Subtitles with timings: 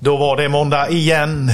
[0.00, 1.50] Då var det måndag igen.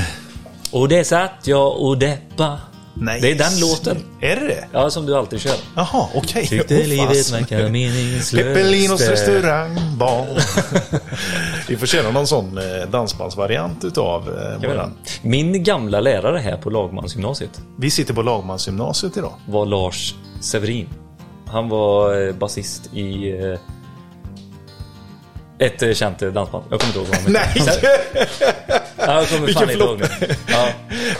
[0.73, 2.59] Och det satt jag och deppa.
[2.97, 3.21] Nej.
[3.21, 4.05] Det är den låten.
[4.21, 4.65] Är det det?
[4.73, 5.57] Ja, som du alltid kör.
[5.77, 6.47] Jaha, okej.
[6.47, 8.45] Tyckte Åh, livet verkar meningslöst.
[8.47, 10.27] Peppelinos restaurangbar.
[11.69, 14.93] Vi får köra någon sån eh, dansbandsvariant utav eh, våran.
[15.23, 19.33] Min gamla lärare här på Lagmansgymnasiet Vi sitter på Lagmansgymnasiet idag.
[19.47, 20.89] var Lars Severin.
[21.47, 23.33] Han var eh, basist i
[25.67, 26.65] ett eh, känt eh, dansband.
[26.71, 27.33] Jag kommer inte ihåg vad.
[27.33, 27.63] Nej!
[29.07, 30.03] Ja, jag kommer Vilken fan inte ihåg.
[30.47, 30.69] Ja.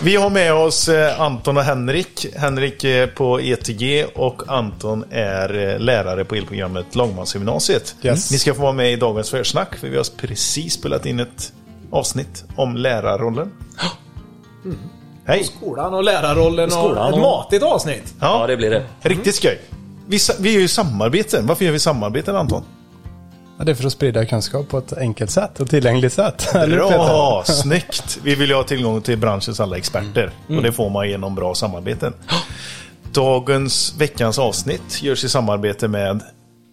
[0.01, 2.25] Vi har med oss eh, Anton och Henrik.
[2.35, 7.95] Henrik är på ETG och Anton är lärare på elprogrammet Lagmansgymnasiet.
[8.01, 8.31] Yes.
[8.31, 11.53] Ni ska få vara med i dagens försnack för vi har precis spelat in ett
[11.91, 13.51] avsnitt om lärarrollen.
[15.25, 15.43] Hej!
[15.43, 18.13] Skolan och lärarrollen Skolan och ett och- matigt avsnitt.
[18.19, 18.83] ja, det blir det.
[19.01, 19.61] Riktigt skoj.
[20.07, 21.47] Vi, vi gör ju samarbeten.
[21.47, 22.63] Varför gör vi samarbeten Anton?
[23.57, 26.49] Ja, det är för att sprida kunskap på ett enkelt sätt och tillgängligt sätt.
[26.69, 28.19] Bra, snyggt!
[28.23, 30.31] Vi vill ju ha tillgång till branschens alla experter.
[30.47, 32.13] Och det får man genom bra samarbeten.
[33.13, 36.21] Dagens, veckans avsnitt görs i samarbete med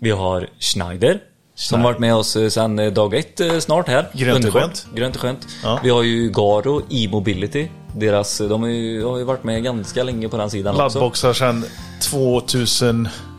[0.00, 1.19] Vi har Schneider.
[1.55, 4.08] Som varit med oss eh, sedan eh, dag ett eh, snart här.
[4.12, 4.86] Grönt och skönt.
[4.94, 5.47] Grönt och skönt.
[5.62, 5.80] Ja.
[5.83, 7.69] Vi har ju Garo E-mobility.
[7.97, 10.98] Deras, de har ju, har ju varit med ganska länge på den sidan också.
[10.98, 11.64] laddboxar sedan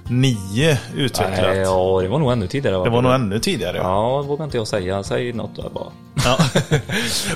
[0.07, 1.41] 2009 utvecklat.
[1.41, 2.83] Nej, ja, det var nog ännu tidigare.
[2.83, 3.77] Det var nog ännu tidigare.
[3.77, 3.83] Ja.
[3.83, 5.03] Ja, vågar inte jag säga.
[5.03, 5.91] Säg något där bara.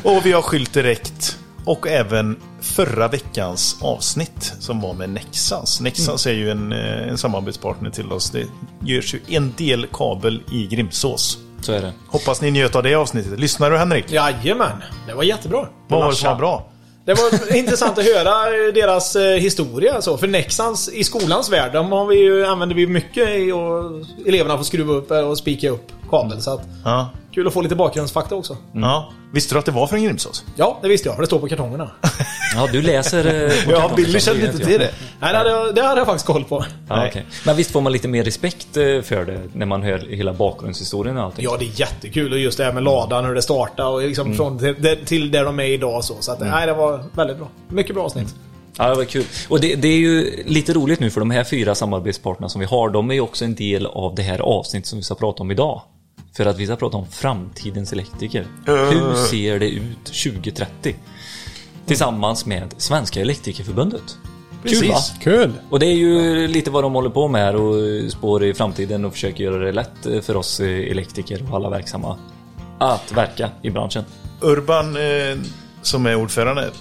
[0.18, 1.38] och vi har Skylt Direkt.
[1.66, 5.82] Och även förra veckans avsnitt som var med Nexans.
[5.82, 8.30] Nexans är ju en, eh, en samarbetspartner till oss.
[8.30, 8.46] Det
[8.86, 11.38] görs ju en del kabel i Grimsås.
[11.62, 11.94] Så är det.
[12.08, 13.40] Hoppas ni njöt av det avsnittet.
[13.40, 14.12] Lyssnar du Henrik?
[14.12, 15.68] Jajamän, det var jättebra.
[15.88, 16.70] Vad var det som var bra?
[17.08, 20.02] Det var intressant att höra deras eh, historia.
[20.02, 20.18] Så.
[20.18, 24.58] För Nexans i skolans värld, de har vi ju, använder vi mycket i och eleverna
[24.58, 26.42] får skruva upp och spika upp kabeln.
[26.42, 27.10] Så att, Ja.
[27.34, 28.58] kul att få lite bakgrundsfakta också.
[28.74, 29.10] ja.
[29.34, 30.46] Visste du att det var från Grimsås?
[30.56, 31.92] Ja, det visste jag, det står på kartongerna.
[32.56, 33.46] Ja, du läser...
[33.46, 34.82] eh, på Ja, Billy kände det inte till jag.
[34.82, 34.92] det.
[35.20, 36.66] Nej, det hade, jag, det hade jag faktiskt koll på.
[36.90, 37.26] Ja, okej.
[37.46, 41.18] Men visst får man lite mer respekt eh, för det när man hör hela bakgrundshistorien
[41.18, 41.46] och allting?
[41.46, 42.32] Ja, det är jättekul.
[42.34, 45.46] Och just det här med ladan, hur det startade och liksom från till, till där
[45.46, 46.04] de är idag.
[46.04, 47.48] Så, så att, nej, det var väldigt bra.
[47.70, 48.36] Mycket bra avsnitt.
[48.78, 49.26] Ja, det var kul.
[49.50, 52.66] Och det, det är ju lite roligt nu för de här fyra samarbetspartnerna som vi
[52.68, 55.44] har, de är ju också en del av det här avsnittet som vi ska prata
[55.44, 55.82] om idag.
[56.38, 58.48] För att vi ska prata om framtidens elektriker.
[58.66, 60.96] Hur ser det ut 2030?
[61.86, 64.18] Tillsammans med Svenska Elektrikerförbundet.
[64.64, 64.96] Kul va?
[64.96, 65.14] Precis.
[65.22, 65.54] Kul!
[65.70, 69.06] Och det är ju lite vad de håller på med här och spår i framtiden
[69.06, 72.18] och försöker göra det lätt för oss elektriker och alla verksamma
[72.80, 74.04] att verka i branschen.
[74.42, 75.38] Urban, eh,
[75.82, 76.72] som är ordförande,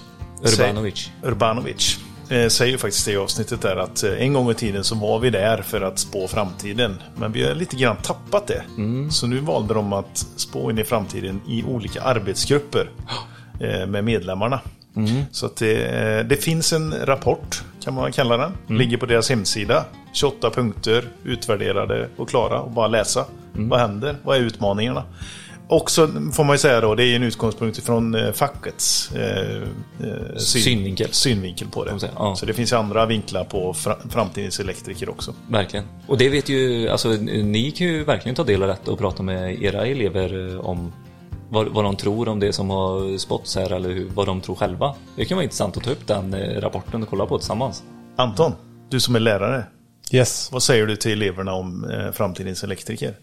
[0.42, 1.10] Urbanovic.
[1.22, 1.98] Urbanovic
[2.48, 5.30] säger ju faktiskt i avsnittet där att eh, en gång i tiden så var vi
[5.30, 6.96] där för att spå framtiden.
[7.16, 8.62] Men vi har lite grann tappat det.
[9.10, 12.90] Så nu valde de att spå in i framtiden i olika arbetsgrupper
[13.60, 14.60] eh, med medlemmarna.
[15.30, 18.52] Så att det, eh, det finns en rapport, kan man kalla den.
[18.78, 19.84] Ligger på deras hemsida.
[20.12, 22.60] 28 punkter, utvärderade och klara.
[22.60, 23.24] Och bara läsa.
[23.52, 24.16] Vad händer?
[24.22, 25.02] Vad är utmaningarna?
[25.68, 29.12] Och så får man ju säga då, det är ju en utgångspunkt från eh, fackets
[29.12, 29.62] eh,
[30.00, 31.08] eh, syn, Synvinkel.
[31.12, 32.00] synvinkel på det.
[32.00, 32.36] säga, ja.
[32.36, 35.34] Så det finns ju andra vinklar på fra, framtidens elektriker också.
[35.48, 35.84] Verkligen.
[36.06, 39.22] Och det vet ju, alltså ni kan ju verkligen ta del av detta och prata
[39.22, 40.92] med era elever eh, om
[41.48, 44.54] vad, vad de tror om det som har spåtts här eller hur, vad de tror
[44.54, 44.94] själva.
[45.16, 47.82] Det kan vara intressant att ta upp den rapporten och kolla på tillsammans.
[48.16, 48.52] Anton,
[48.88, 49.64] du som är lärare.
[50.12, 50.52] Yes.
[50.52, 53.14] Vad säger du till eleverna om eh, framtidens elektriker?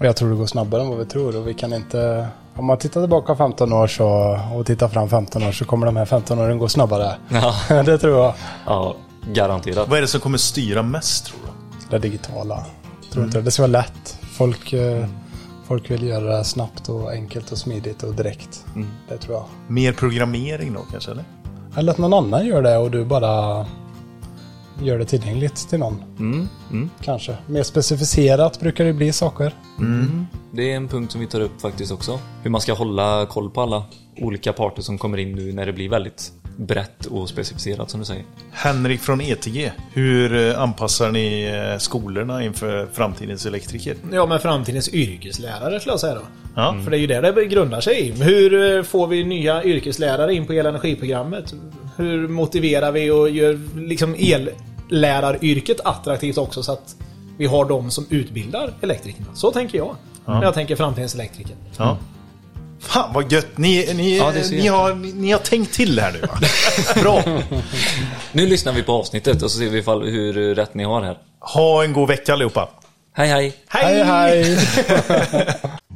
[0.00, 2.28] Jag tror det går snabbare än vad vi tror och vi kan inte...
[2.56, 5.96] Om man tittar tillbaka 15 år så, och tittar fram 15 år så kommer de
[5.96, 7.14] här 15 åren gå snabbare.
[7.28, 8.34] Ja, det tror jag.
[8.66, 8.96] ja
[9.32, 9.88] garanterat.
[9.88, 11.86] Vad är det som kommer styra mest tror du?
[11.90, 12.64] Det digitala.
[13.12, 13.44] Tror inte det.
[13.44, 14.18] Det ska vara lätt.
[14.36, 15.06] Folk, eh,
[15.66, 18.64] folk vill göra det snabbt och enkelt och smidigt och direkt.
[19.08, 19.44] Det tror jag.
[19.66, 21.10] Mer programmering då kanske?
[21.10, 21.24] Eller?
[21.76, 23.66] Eller att någon annan gör det och du bara
[24.82, 26.02] gör det tillgängligt till någon.
[26.18, 26.90] Mm, mm.
[27.02, 27.36] Kanske.
[27.46, 29.52] Mer specificerat brukar det bli saker.
[30.52, 32.20] Det är en punkt som vi tar upp faktiskt också.
[32.42, 33.84] Hur man ska hålla koll på alla
[34.16, 38.06] olika parter som kommer in nu när det blir väldigt brett och specificerat som du
[38.06, 38.24] säger.
[38.50, 43.96] Henrik från ETG, hur eh, anpassar ni eh, skolorna inför framtidens elektriker?
[44.12, 46.22] Ja, men framtidens yrkeslärare skulle jag säga då.
[46.54, 46.80] Ja.
[46.84, 48.12] För det är ju där det grundar sig i.
[48.12, 51.54] Hur eh, får vi nya yrkeslärare in på elenergiprogrammet?
[51.96, 54.14] Hur motiverar vi och gör liksom
[54.90, 56.96] elläraryrket attraktivt också så att
[57.36, 59.26] vi har de som utbildar elektrikerna?
[59.34, 59.96] Så tänker jag.
[60.24, 61.56] När jag tänker framtidens elektriker.
[61.76, 61.98] Ja.
[62.80, 63.58] Fan vad gött!
[63.58, 66.38] Ni, ni, Ja, ni, har, ni, ni har tänkt till här nu va?
[67.02, 67.22] Bra!
[68.32, 71.18] Nu lyssnar vi på avsnittet och så ser vi ifall, hur rätt ni har här.
[71.40, 72.68] Ha en god vecka allihopa!
[73.12, 73.56] Hej hej!
[73.68, 74.58] Hej hej!
[75.62, 75.68] Om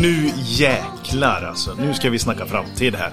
[0.00, 1.74] Nu jäklar alltså.
[1.74, 3.12] Nu ska vi snacka framtid här.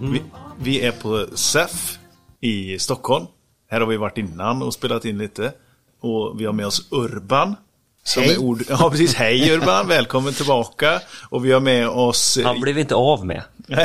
[0.00, 0.22] Vi,
[0.58, 1.98] vi är på SEF
[2.40, 3.26] i Stockholm.
[3.70, 5.52] Här har vi varit innan och spelat in lite.
[6.00, 7.56] Och vi har med oss Urban.
[8.04, 8.32] Som Hej.
[8.32, 8.62] Är ord...
[8.68, 9.14] Ja, precis.
[9.14, 11.00] Hej Urban, välkommen tillbaka.
[11.28, 12.38] Och vi har med oss...
[12.44, 13.42] Han blev inte av med.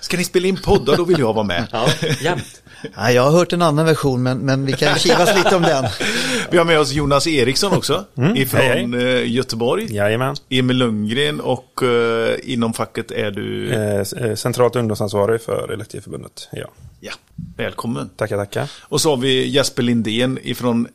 [0.00, 1.66] Ska ni spela in poddar, då vill jag vara med.
[1.72, 1.88] Ja,
[2.20, 2.62] jämt.
[2.96, 5.84] Ja, jag har hört en annan version, men, men vi kan kivas lite om den.
[6.50, 8.04] Vi har med oss Jonas Eriksson också.
[8.34, 9.94] Ifrån hej, eh, Göteborg.
[9.94, 10.36] Jajamän.
[10.48, 13.72] Emil Lundgren och eh, inom facket är du...
[13.72, 16.48] Eh, eh, centralt ungdomsansvarig för Elektrikerförbundet.
[16.52, 16.66] Ja.
[17.00, 17.12] Ja,
[17.56, 18.08] välkommen.
[18.16, 18.70] Tackar, tackar.
[18.82, 20.88] Och så har vi Jesper Lindén ifrån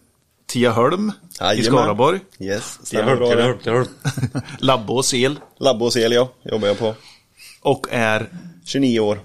[0.47, 1.11] Tiaholm
[1.55, 1.63] i.
[1.63, 2.19] Skaraborg.
[2.39, 3.85] Yes, jag hörde.
[4.59, 5.39] Labbås el.
[5.59, 6.31] Labbås el, ja.
[6.43, 6.95] Jobbar jag på.
[7.61, 8.29] Och är,
[8.65, 9.19] 29 år.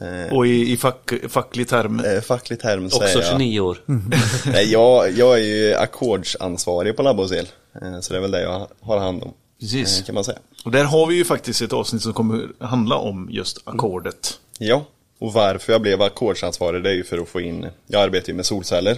[0.00, 3.30] Eh, och i, i fack, facklig term, eh, facklig term säger Också jag.
[3.30, 3.78] 29 år.
[4.52, 7.48] Nej, jag, jag är ju ackordsansvarig på Labbås el.
[7.82, 9.34] Eh, så det är väl det jag har hand om.
[9.60, 10.00] Precis.
[10.00, 10.38] Eh, kan man säga.
[10.64, 14.38] Och där har vi ju faktiskt ett avsnitt som kommer handla om just ackordet.
[14.58, 14.84] Ja,
[15.18, 18.34] och varför jag blev ackordsansvarig det är ju för att få in, jag arbetar ju
[18.34, 18.96] med solceller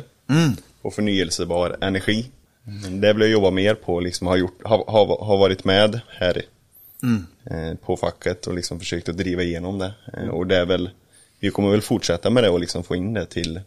[0.83, 2.27] och förnyelsebar energi.
[2.91, 6.43] Det vill jag jobba mer på, liksom har, gjort, har, har, har varit med här
[7.51, 9.95] eh, på facket och liksom försökt att driva igenom det.
[10.13, 10.91] Eh, och det är väl,
[11.41, 13.61] vi kommer väl fortsätta med det och liksom få in det till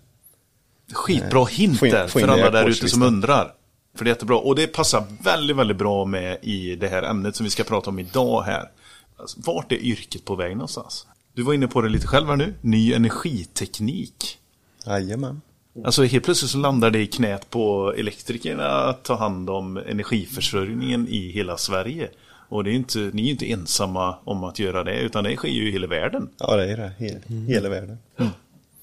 [0.94, 3.54] Skitbra hint Få in- där för alla där ute som undrar.
[3.96, 4.38] För det är jättebra.
[4.38, 7.90] Och det passar väldigt, väldigt bra med i det här ämnet som vi ska prata
[7.90, 8.70] om idag här.
[9.18, 11.08] Alltså, vart är yrket på väg någonstans?
[11.34, 12.54] Du var inne på det lite själv här nu.
[12.62, 14.40] Ny energiteknik.
[14.86, 15.42] Jajamän.
[15.86, 21.08] Alltså helt plötsligt så landar det i knät på elektrikerna att ta hand om energiförsörjningen
[21.08, 22.10] i hela Sverige.
[22.50, 25.36] Och det är inte, ni är ju inte ensamma om att göra det, utan det
[25.36, 26.30] sker ju i hela världen.
[26.38, 26.94] Ja, det är det.
[26.98, 27.98] He Hela världen.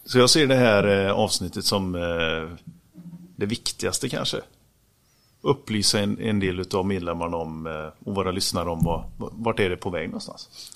[0.04, 2.70] Så jag ser det här eh, avsnittet som eh,
[3.36, 4.36] det viktigaste kanske.
[5.40, 9.70] Upplysa en, en del av medlemmarna om eh, och våra lyssnare om vad, vart är
[9.70, 10.70] det på väg någonstans.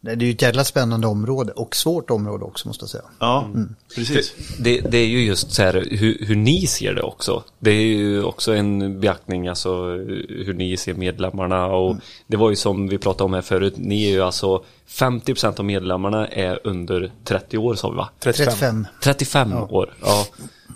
[0.00, 3.04] Det är ju ett jävla spännande område och svårt område också måste jag säga.
[3.18, 3.48] Ja,
[3.94, 4.34] precis.
[4.58, 7.44] Det, det är ju just så här hur, hur ni ser det också.
[7.58, 9.84] Det är ju också en beaktning, alltså
[10.28, 14.06] hur ni ser medlemmarna och det var ju som vi pratade om här förut, ni
[14.06, 18.10] är ju alltså 50% av medlemmarna är under 30 år sa vi va?
[18.18, 18.46] 35.
[18.46, 18.86] 35.
[19.02, 20.26] 35 år, ja.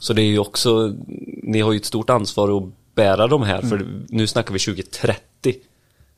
[0.01, 0.95] Så det är ju också,
[1.43, 5.55] ni har ju ett stort ansvar att bära de här, för nu snackar vi 2030.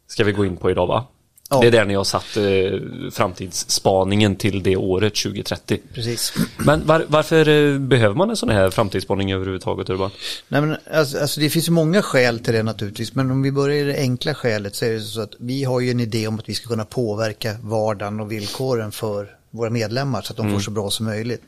[0.07, 1.07] Ska vi gå in på idag va?
[1.51, 1.61] Ja.
[1.61, 5.81] Det är där ni har satt eh, framtidsspaningen till det året 2030.
[5.95, 6.35] Precis.
[6.59, 10.11] Men var, varför eh, behöver man en sån här framtidsspaning överhuvudtaget Urban?
[10.49, 13.77] Nej, men, alltså, alltså, det finns många skäl till det naturligtvis, men om vi börjar
[13.77, 16.39] i det enkla skälet så är det så att vi har ju en idé om
[16.39, 20.61] att vi ska kunna påverka vardagen och villkoren för våra medlemmar så att de får
[20.61, 21.43] så bra som möjligt.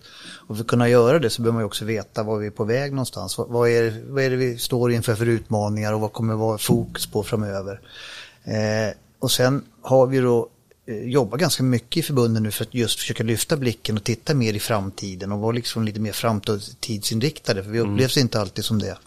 [0.48, 2.50] Och för att kunna göra det så behöver man ju också veta var vi är
[2.50, 3.38] på väg någonstans.
[3.38, 6.58] Vad, vad, är, vad är det vi står inför för utmaningar och vad kommer vara
[6.58, 7.80] fokus på framöver.
[8.44, 10.48] Eh, och sen har vi då
[10.86, 14.34] eh, jobbat ganska mycket i förbunden nu för att just försöka lyfta blicken och titta
[14.34, 17.64] mer i framtiden och vara liksom lite mer framtidsinriktade.
[17.64, 18.98] För vi upplevs inte alltid som det.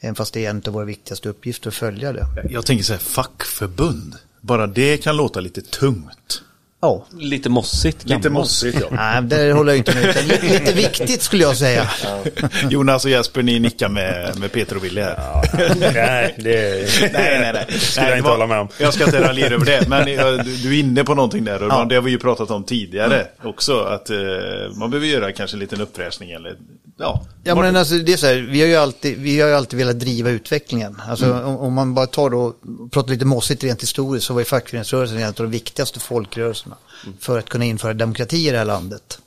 [0.00, 2.26] Även fast det är en av våra viktigaste uppgifter att följa det.
[2.50, 4.14] Jag tänker så här, fackförbund.
[4.40, 6.42] Bara det kan låta lite tungt.
[6.84, 8.32] Ja, Lite mossigt Lite gammalt.
[8.32, 8.86] mossigt ja.
[8.90, 10.26] nej, det håller jag inte med.
[10.26, 11.90] Lite, lite viktigt skulle jag säga.
[12.70, 15.16] Jonas och Jesper, ni nickar med, med Peter och Wille här.
[15.94, 17.78] Nej, det Nej, nej, nej.
[17.80, 18.68] skulle Nej, jag inte var- hålla med om.
[18.78, 21.62] Jag ska inte raljera över det, men eh, du, du är inne på någonting där.
[21.62, 21.84] Och Ja.
[21.88, 23.80] Det har vi ju pratat om tidigare också.
[23.80, 24.16] Att eh,
[24.76, 26.56] man behöver göra kanske en liten uppfräschning eller
[26.98, 27.22] ja.
[27.44, 29.78] Ja men alltså det är så här, vi har ju alltid, vi har ju alltid
[29.78, 31.02] velat driva utvecklingen.
[31.08, 32.54] Alltså om, om man bara tar då,
[32.92, 36.71] pratar lite mossigt rent historiskt så var ju fackföreningsrörelsen en av de viktigaste folkrörelserna
[37.18, 39.18] för att kunna införa demokrati i det här landet.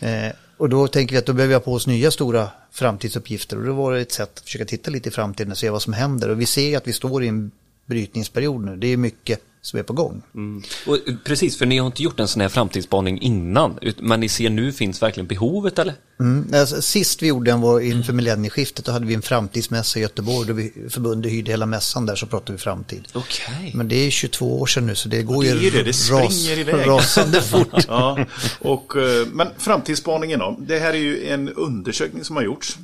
[0.00, 3.58] Eh, och då tänker vi att då behöver vi ha på oss nya stora framtidsuppgifter
[3.58, 5.82] och då var det ett sätt att försöka titta lite i framtiden och se vad
[5.82, 6.28] som händer.
[6.28, 7.50] Och vi ser ju att vi står i en
[7.86, 8.76] brytningsperiod nu.
[8.76, 10.22] Det är mycket som är på gång.
[10.34, 10.62] Mm.
[10.86, 13.78] Och, eh, precis, för ni har inte gjort en sån här framtidsspaning innan.
[13.98, 15.94] Men ni ser nu finns verkligen behovet eller?
[16.20, 16.54] Mm.
[16.54, 18.84] Alltså, sist vi gjorde den var inför millennieskiftet.
[18.84, 20.48] Då hade vi en framtidsmässa i Göteborg.
[20.48, 23.08] Då vi förbundet hyrde hela mässan där så pratade vi framtid.
[23.12, 23.72] Okej.
[23.74, 26.58] Men det är 22 år sedan nu så det går det ju det, det springer
[26.58, 26.74] iväg.
[26.86, 27.68] rasande fort.
[27.88, 28.18] Ja,
[28.60, 30.56] och, eh, men framtidsspaningen då?
[30.60, 32.78] Det här är ju en undersökning som har gjorts.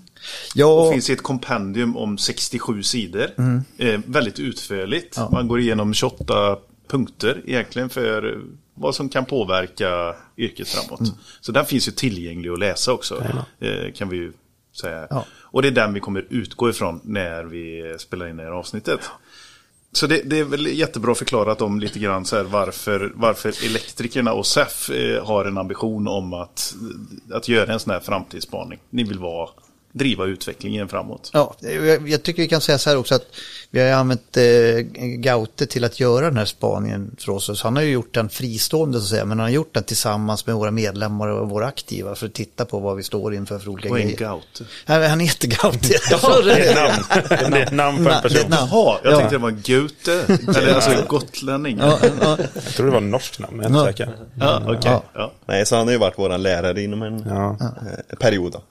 [0.55, 3.31] Ja, Och finns i ett kompendium om 67 sidor.
[3.39, 3.65] Mm.
[3.79, 5.19] Eh, väldigt utförligt.
[5.33, 6.57] Man går igenom 28
[6.93, 8.41] punkter egentligen för
[8.75, 11.01] vad som kan påverka yrket framåt.
[11.01, 11.13] Mm.
[11.41, 13.25] Så den finns ju tillgänglig att läsa också.
[13.61, 14.33] Eh, kan vi ju
[14.81, 15.07] säga.
[15.11, 15.25] Ja.
[15.33, 19.01] Och det är den vi kommer utgå ifrån när vi spelar in det här avsnittet.
[19.93, 24.33] Så det, det är väl jättebra förklarat om lite grann så här varför, varför elektrikerna
[24.33, 26.75] och SEF eh, har en ambition om att,
[27.33, 28.79] att göra en sån här framtidsspaning.
[28.91, 29.49] Ni vill vara
[29.93, 31.31] driva utvecklingen framåt.
[31.33, 33.27] Ja, jag, jag tycker vi kan säga så här också att
[33.71, 34.43] vi har använt eh,
[35.17, 37.45] Gaute till att göra den här spaningen för oss.
[37.59, 39.83] Så han har ju gjort den fristående så att säga, men han har gjort den
[39.85, 43.59] tillsammans med våra medlemmar och våra aktiva för att titta på vad vi står inför
[43.59, 44.19] för olika Och en grejer.
[44.19, 44.65] Gaute.
[44.87, 45.89] Nej, han heter Gaute.
[46.45, 47.05] Det är ett namn.
[47.53, 48.51] Det är ett namn på en person.
[48.51, 48.69] namn.
[48.73, 49.17] Jaha, jag Ja.
[49.19, 50.13] tänkte det var Gute.
[50.59, 51.79] Eller alltså gotlänning.
[51.81, 54.17] Ja, ja, Jag tror det var norskt namn, men jag är inte säker.
[54.41, 54.77] Ja.
[54.85, 55.03] Ja.
[55.15, 55.33] Ja.
[55.47, 57.57] Nej, så han har ju varit våran lärare inom en Ja.
[58.11, 58.53] eh, period.
[58.53, 58.63] Då.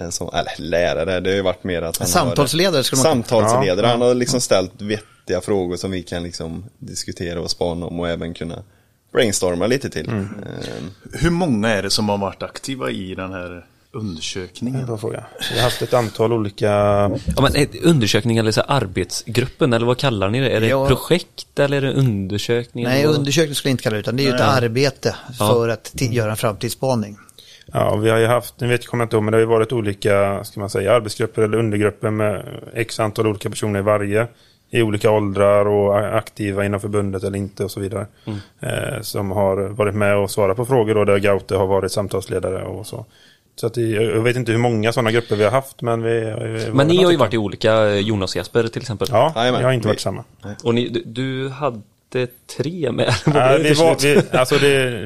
[0.00, 3.24] Eh, Som, eller lärare, det har ju varit mer att han Samtalsledare skulle har, man
[3.24, 8.00] Samtalsledare, han har liksom ställt vettiga frågor som vi kan liksom diskutera och spana om
[8.00, 8.62] och även kunna
[9.12, 10.08] brainstorma lite till.
[10.08, 10.14] Eh,
[11.12, 14.86] Hur många är det som har varit aktiva i den här undersökningen?
[14.86, 15.24] Bra fråga.
[15.52, 16.66] Vi har haft ett antal olika...
[16.66, 20.50] Ja, men ett undersökning eller så arbetsgruppen eller vad kallar ni det?
[20.50, 20.86] Är det Ja.
[20.88, 22.84] projekt eller är det undersökning?
[22.84, 25.92] Nej, undersökning skulle jag inte kalla det, utan det är ju ett arbete för att
[26.00, 27.16] göra en framtidsspaning.
[27.72, 29.40] Ja, vi har ju haft, nu vet jag kommer jag inte ihåg, men det har
[29.40, 32.44] ju varit olika, ska man säga, arbetsgrupper eller undergrupper med
[32.74, 34.26] x antal olika personer i varje.
[34.70, 38.06] I olika åldrar och aktiva inom förbundet eller inte och så vidare.
[38.60, 42.64] Eh, som har varit med och svarat på frågor då där Gaute har varit samtalsledare
[42.64, 43.06] och så.
[43.56, 46.20] Så att jag vet inte hur många sådana grupper vi har haft men vi...
[46.20, 49.08] vi Men ni har ju varit i olika, Jonas och Jesper till exempel.
[49.10, 49.60] Ja, Jajamän.
[49.60, 50.24] jag har inte varit samma.
[50.64, 51.80] Och ni, du, du hade
[52.56, 53.14] tre med.
[53.26, 55.02] Nej, vi var, vi, alltså det,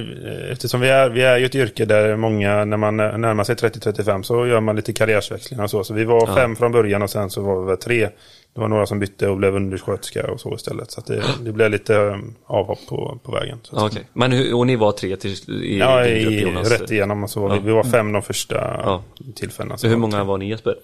[0.52, 4.23] eftersom vi är, vi är ju ett yrke där många, när man närmar sig 30-35
[4.23, 5.85] så gör man lite karriärsväxlingar och så.
[5.85, 6.35] Så vi var Ja.
[6.35, 8.09] fem från början och sen så var vi väl tre.
[8.54, 10.90] Det var några som bytte och blev undersköterska och så istället.
[10.90, 13.59] Så att det, det blev lite um, avhopp på, på vägen.
[13.62, 15.30] Så Okej, men hur, och ni var tre till,
[15.64, 16.71] i Ja, grupp i, Jonas?
[16.71, 17.62] rätt igenom och så var vi, Ja.
[17.62, 18.54] vi var fem de första
[18.85, 19.02] Ja.
[19.35, 19.76] tillfällena.
[19.78, 20.75] Så hur många var ni Jesper?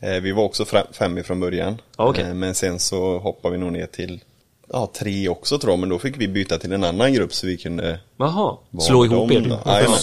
[0.00, 1.76] Eh, Vi var också fem ifrån början.
[1.98, 2.24] Ja, okej.
[2.24, 4.20] Eh, Men sen så hoppade vi nog ner till
[4.72, 5.78] ja, tre också tror jag.
[5.78, 9.28] Men då fick vi byta till en annan grupp så vi kunde Jaha, slå ihop
[9.28, 9.48] dem er?
[9.48, 9.60] då.
[9.64, 9.98] Vad Jajamän.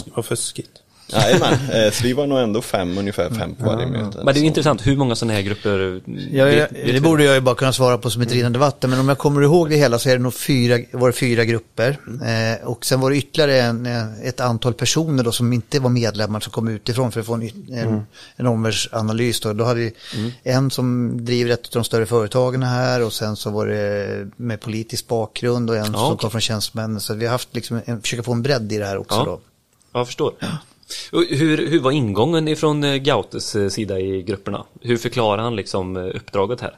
[1.07, 1.53] Jajamän.
[1.53, 4.17] Eh, Så vi var nog ändå fem, ungefär fem på varje möte.
[4.17, 6.01] Men det är Så- intressant, hur många sådana här grupper?
[6.31, 7.01] Ja, vet- ja, det vi?
[7.01, 9.41] borde jag ju bara kunna svara på som ett rinnande vatten, men om jag kommer
[9.41, 11.97] ihåg det hela så är det nog fyra, var det fyra grupper.
[12.61, 15.89] Eh, och sen var det ytterligare en, eh, ett antal personer då som inte var
[15.89, 18.01] medlemmar som kom utifrån för att få en, en,
[18.35, 19.39] en omvärldsanalys.
[19.39, 19.53] Då.
[19.53, 19.93] då hade vi
[20.43, 24.61] en som driver ett av de större företagen här och sen så var det med
[24.61, 26.17] politisk bakgrund och en som okej.
[26.17, 26.99] kom från tjänstemännen.
[26.99, 29.25] Så vi har haft liksom en, försöka få en bredd i det här också Ja.
[29.25, 29.39] då.
[29.93, 30.33] Ja, jag förstår.
[31.11, 34.65] Hur, hur var ingången ifrån eh, Gautes eh, sida i grupperna?
[34.81, 36.77] Hur förklarar han liksom eh, uppdraget här?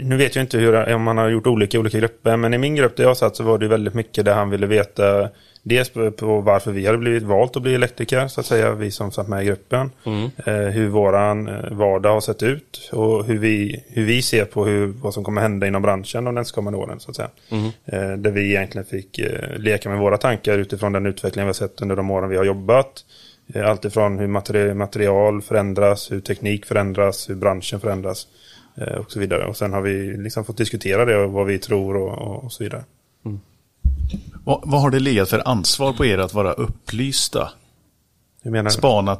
[0.00, 2.58] Nu vet jag inte hur, om man har gjort olika i olika grupper, men i
[2.58, 5.28] min grupp där jag satt så var det väldigt mycket där han ville veta
[5.62, 9.12] dels på, varför vi hade blivit valt att bli elektriker, så att säga, vi som
[9.12, 9.90] satt med i gruppen.
[10.46, 14.64] Eh, hur våran eh, vardag har sett ut och hur vi, hur vi ser på
[14.66, 17.30] hur, vad som kommer hända inom branschen de nästkommande åren, så att säga.
[17.84, 19.20] Eh, där vi egentligen fick
[19.56, 22.44] leka med våra tankar utifrån den utveckling vi har sett under de åren vi har
[22.44, 23.04] jobbat.
[23.54, 28.26] Eh, Allt ifrån hur materi- material förändras, hur teknik förändras, hur branschen förändras
[28.98, 29.44] och så vidare.
[29.46, 32.64] Och sen har vi liksom fått diskutera det och vad vi tror och, och så
[32.64, 32.84] vidare.
[34.44, 37.50] Vad, vad har det legat för ansvar på er att vara upplysta?
[38.42, 38.70] Hur menar du?
[38.70, 39.18] Spana,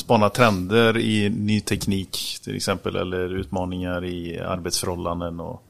[0.00, 5.40] spana trender i ny teknik till exempel eller utmaningar i arbetsförhållanden.
[5.40, 5.62] Och,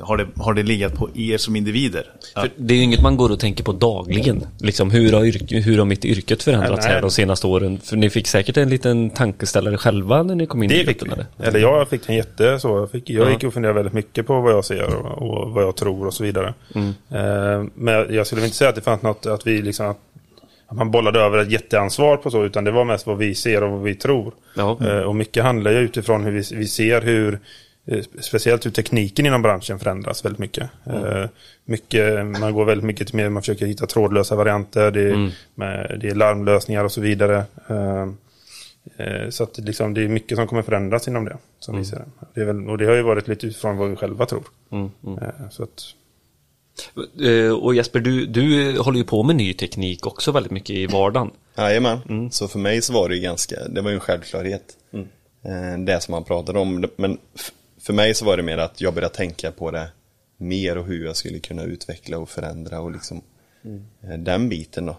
[0.00, 2.04] har, det, har det legat på er som individer?
[2.34, 4.46] För det är ju inget man går och tänker på dagligen.
[4.60, 6.94] Liksom, hur, har yrke, hur har mitt yrket förändrats Nej.
[6.94, 7.80] här de senaste åren?
[7.84, 11.00] För ni fick säkert en liten tankeställare själva när ni kom in i Det fick
[11.00, 11.42] gruppen, vi.
[11.44, 11.48] eller?
[11.48, 12.68] Eller jag fick en jätte så.
[12.68, 13.32] Jag, fick, jag Ja.
[13.32, 16.14] gick och funderade väldigt mycket på vad jag ser och, och vad jag tror och
[16.14, 16.54] så vidare.
[16.74, 16.88] Mm.
[16.88, 19.98] Eh, men jag skulle inte säga att det fanns något att vi liksom att,
[20.66, 23.62] att man bollade över ett jätteansvar på så utan det var mest vad vi ser
[23.62, 24.32] och vad vi tror.
[24.56, 24.78] Ja.
[24.86, 27.38] Eh, och mycket handlar ju utifrån hur vi, vi ser hur eh,
[28.20, 30.70] Speciellt hur tekniken inom branschen förändras väldigt mycket.
[30.86, 31.24] Eh,
[31.64, 34.90] mycket man går väldigt mycket till mer, man försöker hitta trådlösa varianter.
[34.90, 37.36] Det är, med, det är larmlösningar och så vidare.
[37.68, 38.06] Eh,
[38.96, 41.36] Eh, Så att det, liksom, det är mycket som kommer förändras inom det.
[41.58, 42.04] Som vi ser det.
[42.34, 44.42] det är väl, och det har ju varit lite utifrån vad vi själva tror.
[44.72, 45.18] Mm, mm.
[45.18, 45.84] Eh, Så att,
[47.26, 50.86] Eh, Och Jesper, du, du håller ju på med ny teknik också väldigt mycket i
[50.86, 51.30] vardagen.
[51.56, 54.62] Jajamän, så för mig så var det ju ganska, det var ju en självklarhet.
[55.44, 56.86] Eh, Det som man pratade om.
[56.96, 57.18] Men
[57.88, 59.88] för mig så var det mer att jag började tänka på det
[60.36, 63.22] mer och hur jag skulle kunna utveckla och förändra och liksom
[64.02, 64.96] eh, den biten då.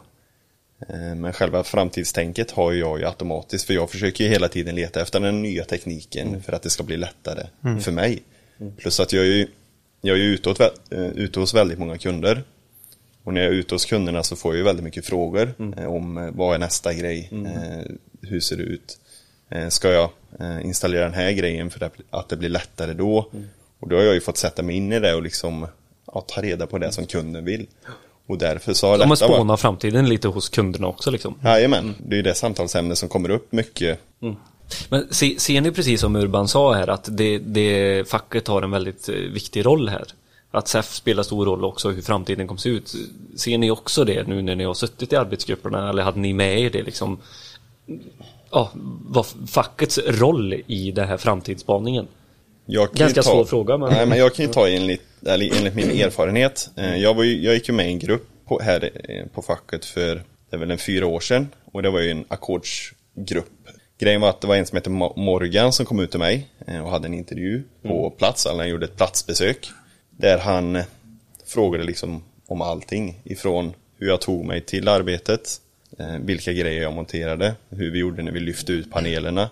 [0.90, 5.02] Eh, Men själva framtidstänket har jag ju automatiskt för jag försöker ju hela tiden leta
[5.02, 7.48] efter den nya tekniken för att det ska bli lättare
[7.82, 8.24] för mig.
[8.78, 9.48] Plus att jag är ju,
[10.02, 12.44] jag är ju ute, åt, eh, ute hos väldigt många kunder.
[13.24, 15.86] Och när jag är ute hos kunderna så får jag ju väldigt mycket frågor eh,
[15.86, 17.92] om vad är nästa grej, eh,
[18.22, 18.99] hur ser det ut,
[19.70, 23.30] ska jag eh, installera den här grejen för att, det blir lättare då?
[23.80, 25.68] Och då har jag ju fått sätta mig in i det och liksom
[26.14, 27.68] ja, ta reda på det som kunden vill.
[28.28, 31.36] Och därför så har man detta varit- spånar framtiden lite hos kunderna också liksom.
[31.44, 34.00] Jajamän, det är ju det samtalsämne som kommer upp mycket.
[34.90, 38.72] Men se, ser ni precis som Urban sa här att det, det, facket har en
[38.72, 40.06] väldigt eh, viktig roll här?
[40.52, 42.96] Att SEF spelar stor roll också hur framtiden kommer se ut.
[43.38, 46.60] Ser ni också det nu när ni har suttit i arbetsgrupperna eller hade ni med
[46.60, 47.18] er det liksom?
[48.52, 48.72] Ja,
[49.10, 52.08] vad fackets roll i den här framtidsspaningen?
[53.00, 56.70] Ganska svår fråga, men- Nej, men jag kan ju ta enligt, enligt min erfarenhet.
[56.76, 59.42] Eh, Jag, var ju, jag gick ju med i en grupp på, här eh, på
[59.42, 60.16] facket för,
[60.50, 61.48] det är väl en fyra år sedan.
[61.72, 63.46] Och det var ju en ackordsgrupp.
[64.00, 66.48] Grejen var att det var en som hette Mo- Morgan som kom ut till mig
[66.68, 69.70] eh, och hade en intervju på plats, eller han gjorde ett platsbesök.
[70.18, 70.82] Där han
[71.46, 73.22] frågade liksom om allting.
[73.24, 75.58] Ifrån hur jag tog mig till arbetet,
[76.20, 79.50] vilka grejer jag monterade, hur vi gjorde när vi lyfte ut panelerna.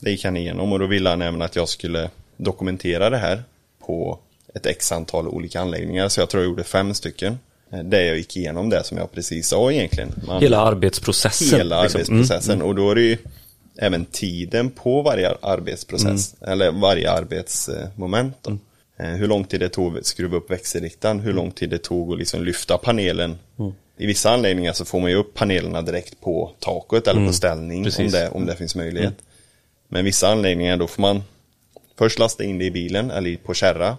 [0.00, 3.42] Det gick han igenom och då ville han även att jag skulle dokumentera det här
[3.86, 4.18] på
[4.54, 6.08] ett x antal olika anläggningar.
[6.08, 7.38] Så jag tror jag gjorde fem stycken.
[7.72, 10.08] eh, Där jag gick igenom det som jag precis sa egentligen.
[10.26, 11.58] Man, Hela arbetsprocessen.
[11.58, 12.00] hela liksom.
[12.00, 12.62] arbetsprocessen.
[12.62, 13.18] Och då är det ju
[13.78, 16.34] även tiden på varje arbetsprocess.
[16.40, 18.36] Eller varje arbetsmoment.
[18.42, 18.58] Då.
[18.98, 21.20] Eh, Hur lång tid det tog att skruva upp växelriktaren.
[21.20, 23.38] Hur lång tid det tog att liksom lyfta panelen.
[23.98, 27.86] I vissa anläggningar så får man ju upp panelerna direkt på taket eller på ställning.
[27.98, 29.14] Om det, om det finns möjlighet.
[29.88, 31.22] Men vissa anläggningar då får man
[31.98, 33.96] först lasta in det i bilen eller på kärra.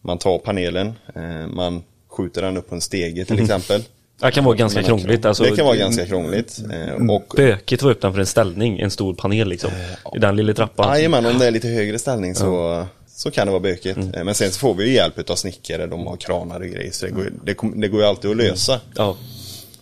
[0.00, 3.82] Man tar panelen, eh, man skjuter den upp på en stege till exempel.
[4.20, 5.24] Det kan vara ganska krångligt.
[5.24, 6.58] Alltså, det kan vara ganska krångligt.
[6.72, 9.70] Eh, och Bökigt att vara utanför en ställning, en stor panel liksom.
[10.14, 10.96] I den lilla trappan.
[10.96, 12.86] Jajamän, om det är lite högre ställning så,
[13.18, 13.98] så kan det vara bökigt.
[13.98, 16.90] Eh, Men sen så får vi ju hjälp av snickare, de har kranar och grejer.
[16.92, 18.80] Så det går, det, det går ju alltid att lösa.
[18.96, 19.16] Ja.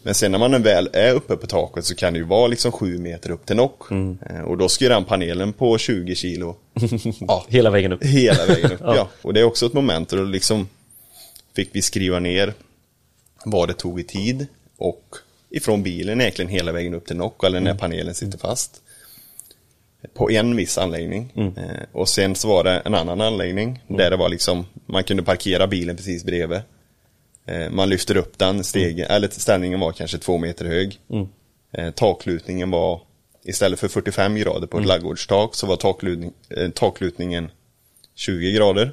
[0.02, 2.72] Men sen när man väl är uppe på taket så kan det ju vara liksom
[2.72, 3.90] sju meter upp till nock.
[4.30, 6.56] Eh, Och då ska ju den panelen på 20 kilo
[7.28, 8.04] ja, Hela vägen upp.
[8.04, 8.80] hela vägen upp.
[8.84, 9.08] ja.
[9.22, 10.68] Och det är också ett moment och då liksom
[11.56, 12.54] fick vi skriva ner
[13.44, 15.02] vad det tog i tid och
[15.50, 18.80] ifrån bilen egentligen hela vägen upp till nock eller när panelen sitter fast.
[20.14, 21.32] På en viss anläggning.
[21.56, 25.22] Eh, och sen så var det en annan anläggning där det var liksom, man kunde
[25.22, 26.60] parkera bilen precis bredvid.
[27.46, 31.00] Eh, man lyfter upp den, stegen, eller ställningen var kanske två meter hög.
[31.72, 33.00] Eh, taklutningen var,
[33.44, 36.32] istället för 45 grader på ett ladugårdstak så var taklutning,
[36.74, 37.50] taklutningen
[38.14, 38.92] 20 grader.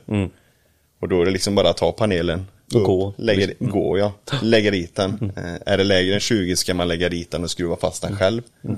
[0.99, 2.45] Och då är det liksom bara att ta panelen
[2.79, 3.13] Gå.
[3.17, 5.31] Lägga, gå ja, lägga dit den.
[5.37, 8.17] Eh, är det lägre än 20 ska man lägga dit den och skruva fast den
[8.17, 8.41] själv.
[8.63, 8.71] Eh,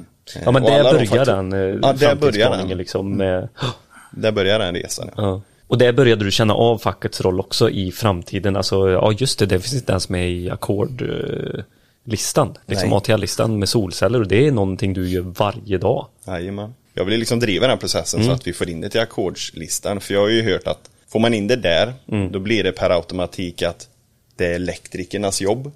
[0.46, 2.78] Ja men där börjar den eh, Ja, där börjar den.
[2.78, 3.50] liksom med,
[4.12, 5.10] Där börjar den resan.
[5.18, 5.24] Ja.
[5.24, 5.42] ja.
[5.68, 8.56] Och där började du känna av fackets roll också i framtiden.
[8.56, 12.54] Alltså, ja just det, det finns inte ens med i ackordlistan.
[12.66, 12.94] Liksom.
[12.94, 16.08] ATL-listan med solceller och det är någonting du gör varje dag.
[16.28, 16.74] Jajamän.
[16.94, 20.00] Jag vill liksom driva den processen så att vi får in det till ackordslistan.
[20.02, 21.94] För jag har ju hört att får man in det där,
[22.32, 23.88] då blir det per automatik att
[24.36, 25.72] det är elektrikernas jobb.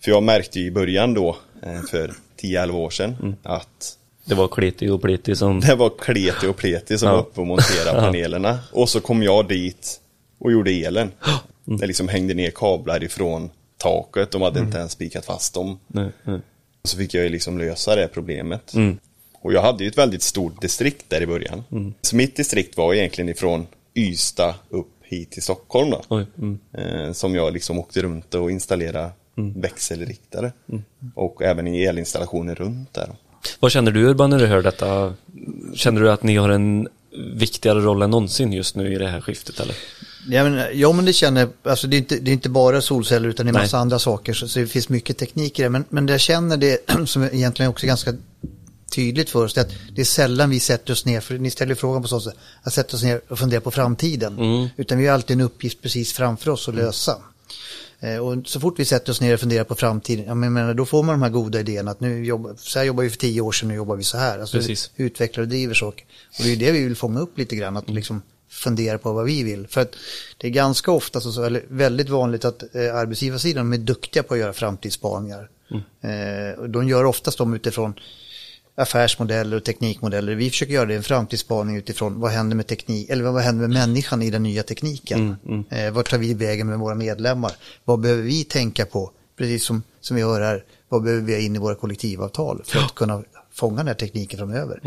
[0.00, 4.48] För jag märkte ju i början då, eh, för 10-11 år sedan, att Det var
[4.48, 5.60] kletig och pletig som...
[5.66, 7.12] det var kleti och pleti som Ja.
[7.14, 8.58] var uppe och monterade panelerna.
[8.72, 10.00] Och så kom jag dit
[10.38, 11.12] och gjorde elen.
[11.64, 15.78] Det liksom hängde ner kablar ifrån taket, de hade inte ens spikat fast dem.
[15.86, 16.40] Nej, nej.
[16.82, 18.72] Och så fick jag ju liksom lösa det problemet.
[19.42, 21.64] Och jag hade ju ett väldigt stort distrikt där i början.
[22.02, 26.02] Så mitt distrikt var egentligen ifrån Ystad upp hit till Stockholm då.
[26.08, 26.58] Oj, mm.
[26.72, 30.52] Eh, som jag liksom åkte runt och installerade växelriktare.
[31.14, 33.08] Och även i elinstallationer runt där.
[33.60, 35.14] Vad känner du Urban när du hör detta?
[35.74, 36.88] Känner du att ni har en
[37.34, 39.76] viktigare roll än någonsin just nu i det här skiftet eller?
[40.28, 43.28] Ja men, ja, men det känner alltså det är, inte, det är inte bara solceller
[43.28, 43.62] utan det är Nej.
[43.62, 44.32] massa andra saker.
[44.32, 45.68] Så, så det finns mycket teknik i det.
[45.68, 48.14] Men, men det jag känner det som egentligen också är ganska
[48.90, 51.74] tydligt för oss, det att det är sällan vi sätter oss ner, för ni ställer
[51.74, 54.38] frågan på så sätt, att sätta oss ner och fundera på framtiden.
[54.76, 57.16] Utan vi har alltid en uppgift precis framför oss att lösa.
[58.00, 60.74] Eh, Och så fort vi sätter oss ner och funderar på framtiden, ja, men menar,
[60.74, 63.16] då får man de här goda idéerna att nu jobbar, så här jobbar vi för
[63.18, 64.38] tio år sedan, nu jobbar vi så här.
[64.38, 64.90] Alltså, Precis.
[64.96, 66.04] utvecklar och driver saker.
[66.38, 69.24] Och det är det vi vill fånga upp lite grann, att liksom fundera på vad
[69.24, 69.66] vi vill.
[69.68, 69.94] För att
[70.38, 74.40] det är ganska ofta, så, eller väldigt vanligt att eh, arbetsgivarsidan är duktiga på att
[74.40, 75.48] göra framtidsspaningar.
[76.00, 77.94] Eh, och de gör oftast dem utifrån
[78.76, 80.34] affärsmodeller och teknikmodeller.
[80.34, 83.78] Vi försöker göra det en framtidsspaning utifrån vad händer med teknik, eller vad händer med
[83.78, 85.36] människan i den nya tekniken.
[85.70, 87.52] Eh, vart tar vi vägen med våra medlemmar?
[87.84, 89.10] Vad behöver vi tänka på?
[89.38, 92.78] Precis som, som vi hör här, vad behöver vi ha in i våra kollektivavtal för
[92.78, 94.80] att kunna fånga den här tekniken framöver?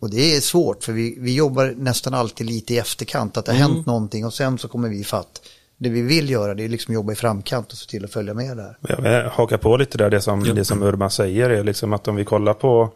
[0.00, 3.52] Och det är svårt för vi, vi jobbar nästan alltid lite i efterkant, att det
[3.52, 5.42] har hänt någonting och sen så kommer vi fatt.
[5.78, 8.34] Det vi vill göra det är liksom jobba i framkant och se till att följa
[8.34, 8.78] med där.
[8.88, 12.08] Jag vill haka på lite där, det som, det som Urban säger är liksom att
[12.08, 12.92] om vi kollar på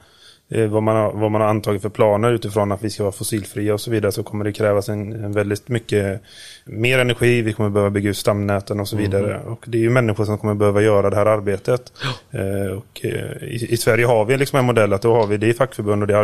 [0.51, 3.75] vad, man har, vad man har antagit för planer utifrån att vi ska vara fossilfria
[3.75, 6.21] och så vidare så kommer det krävas en, en väldigt mycket
[6.65, 7.43] mer energi.
[7.43, 9.41] Vi kommer behöva bygga ut stamnäten och så vidare.
[9.47, 11.93] Och det är ju människor som kommer behöva göra det här arbetet.
[12.31, 15.37] Eh, och, eh, i, I Sverige har vi liksom en modell att då har vi
[15.37, 16.19] det är fackförbund och det är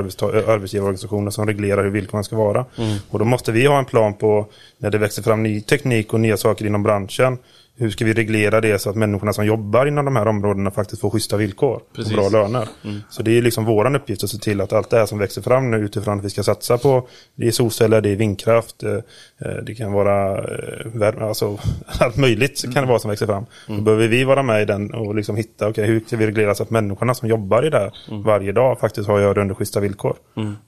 [0.51, 2.65] arbetsgivarorganisationer som reglerar hur villkoren ska vara.
[3.11, 4.47] Och då måste vi ha en plan på
[4.79, 7.39] när det växer fram ny teknik och nya saker inom branschen.
[7.79, 11.01] Hur ska vi reglera det så att människorna som jobbar inom de här områdena faktiskt
[11.01, 12.69] får schyssta villkor och bra löner.
[13.11, 15.43] Så det är liksom våran uppgift att se till att allt det här som växer
[15.43, 18.93] fram nu utifrån att vi ska satsa på det är solceller, det är vindkraft, eh,
[19.39, 23.47] eh, det kan vara eh, värme, alltså allt möjligt kan det vara som växer fram.
[23.67, 26.55] Då behöver vi vara med i den och liksom hitta, okej hur ska vi reglera
[26.55, 27.93] så att människorna som jobbar i det här
[28.25, 30.17] varje dag faktiskt har gör under schyssta villkor.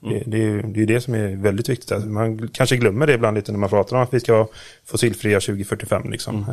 [0.00, 1.92] Det, det, är ju det är det som är väldigt viktigt.
[1.92, 4.46] Alltså, Man kanske glömmer det ibland lite när man pratar om att vi ska vara
[4.86, 6.46] fossilfria 2045 liksom.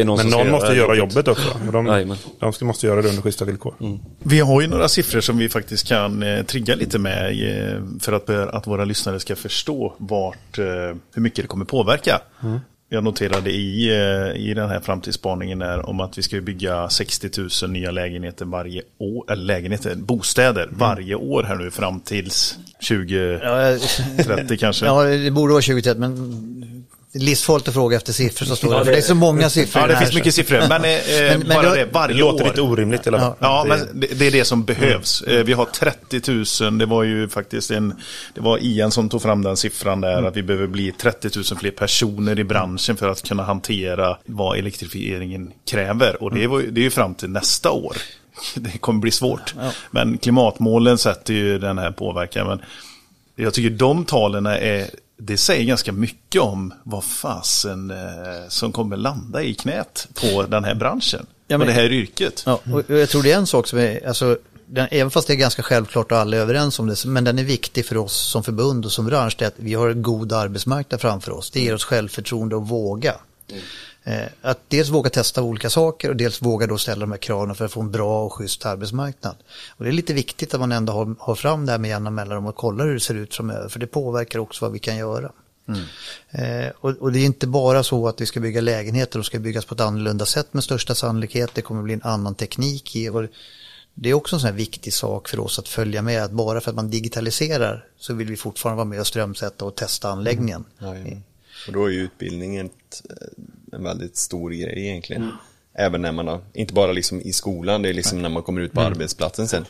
[0.00, 1.14] Det är någon Men som ska någon göra måste göra jobbet.
[1.14, 1.60] jobbet också.
[1.72, 3.74] De, de ska, måste göra det under schyssta villkor.
[4.18, 8.12] Vi har ju några siffror som vi faktiskt kan eh, trigga lite med eh, för
[8.12, 10.64] att, att våra lyssnare ska förstå vart, eh,
[11.14, 12.20] hur mycket det kommer påverka.
[12.92, 17.30] Jag noterade i, eh, i den här framtidsspaningen där om att vi ska bygga 60
[17.62, 22.58] 000 nya lägenheter varje år, eller lägenheter, bostäder varje år här nu fram tills
[22.88, 24.86] 2030 kanske.
[24.86, 26.10] Ja, det borde vara 2030, men
[26.62, 28.84] är livsfarligt att fråga efter siffror så står det.
[28.84, 31.40] För det är så många siffror Ja, det finns så- mycket siffror, men, eh, Men-
[31.40, 32.48] men bara det, varje Det låter år.
[32.48, 33.34] lite orimligt i alla fall.
[33.38, 35.22] Ja, Det- men det, det är det som behövs.
[35.22, 37.94] Eh, Vi har 30 000, det var ju faktiskt en,
[38.34, 41.44] det var Ian som tog fram den siffran där, att vi behöver bli 30 000
[41.60, 46.22] fler personer i branschen för att kunna hantera vad elektrifieringen kräver.
[46.22, 47.96] Och det, var, ju- det är ju fram till nästa år.
[48.54, 49.54] Det kommer bli svårt.
[49.90, 52.46] Men klimatmålen sätter ju den här påverkan.
[52.46, 52.60] Men
[53.36, 54.90] jag tycker de talen är,
[55.20, 57.96] det säger ganska mycket om vad fasen eh,
[58.48, 61.26] som kommer landa i knät på den här branschen.
[61.46, 62.42] Ja, men- och det här yrket.
[62.46, 65.32] Ja, och jag tror det är en sak som är, alltså, den, även fast det
[65.32, 68.16] är ganska självklart och alla är överens om det, men den är viktig för oss
[68.30, 71.50] som förbund och som bransch, det är att vi har en god arbetsmarknad framför oss.
[71.50, 73.14] Det ger oss självförtroende att våga.
[73.48, 73.56] Eh,
[74.42, 77.64] att dels våga testa olika saker och dels våga då ställa de här kraven för
[77.64, 79.36] att få en bra och schysst arbetsmarknad.
[79.76, 82.10] Och det är lite viktigt att man ändå har, har fram det här med jämna
[82.10, 84.96] mellanrum och kollar hur det ser ut framöver, för det påverkar också vad vi kan
[84.96, 85.32] göra.
[86.30, 89.38] Eh, och, och det är inte bara så att vi ska bygga lägenheter och ska
[89.38, 91.50] byggas på ett annorlunda sätt med största sannolikhet.
[91.54, 93.08] Det kommer bli en annan teknik i.
[93.08, 93.26] Och
[93.94, 96.22] det är också en sån här viktig sak för oss att följa med.
[96.22, 99.74] Att bara för att man digitaliserar så vill vi fortfarande vara med och strömsätta och
[99.74, 100.64] testa anläggningen.
[100.78, 101.16] Ja, ja.
[101.66, 103.26] Och då är ju utbildningen ett, eh,
[103.72, 105.32] en väldigt stor grej egentligen.
[105.74, 108.60] Även när man har, inte bara liksom i skolan, det är liksom när man kommer
[108.60, 109.64] ut på arbetsplatsen sen.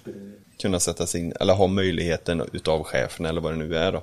[0.62, 4.02] Kunna sätta sig in, eller ha möjligheten utav chefen eller vad det nu är då.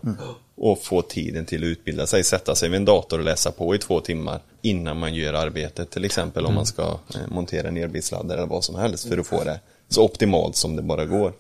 [0.56, 3.76] Och få tiden till att utbilda sig, sätta sig vid en dator och läsa på
[3.76, 5.90] i två timmar innan man gör arbetet.
[5.90, 9.28] Till exempel om man ska eh, montera en elbilsladdare eller vad som helst för att
[9.28, 11.34] få det så optimalt som det bara går.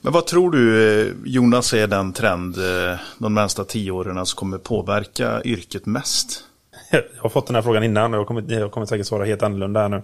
[0.00, 4.36] Men vad tror du eh, Jonas är den trend eh, de närmsta tio åren som
[4.36, 6.44] kommer påverka yrket mest?
[6.90, 9.42] Jag har fått den här frågan innan och jag kommer, jag kommer säkert svara helt
[9.42, 10.02] annorlunda här nu.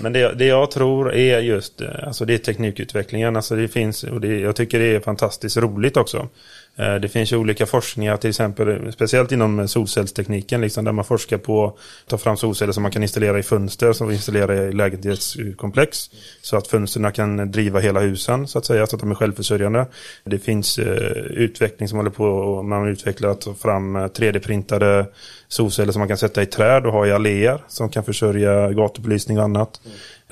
[0.00, 3.36] Men det, det jag tror är just eh, alltså det är teknikutvecklingen.
[3.36, 6.28] Alltså det finns, och det, jag tycker det är fantastiskt roligt också.
[6.76, 11.04] Eh, det finns ju olika forskningar, till exempel eh, speciellt inom solcellstekniken, liksom, där man
[11.04, 11.74] forskar på att
[12.06, 16.10] ta fram solceller som man kan installera i fönster, som vi installerar i lägenhetskomplex.
[16.42, 19.86] Så att fönstren kan driva hela husen, så att säga, så att de är självförsörjande.
[20.24, 25.06] Det finns eh, utveckling som håller på, man utvecklar att ta fram eh, 3D-printade
[25.48, 29.38] solceller som man kan sätta i träd och ha i alléer, som kan försörja gatubelysning
[29.38, 29.80] och annat.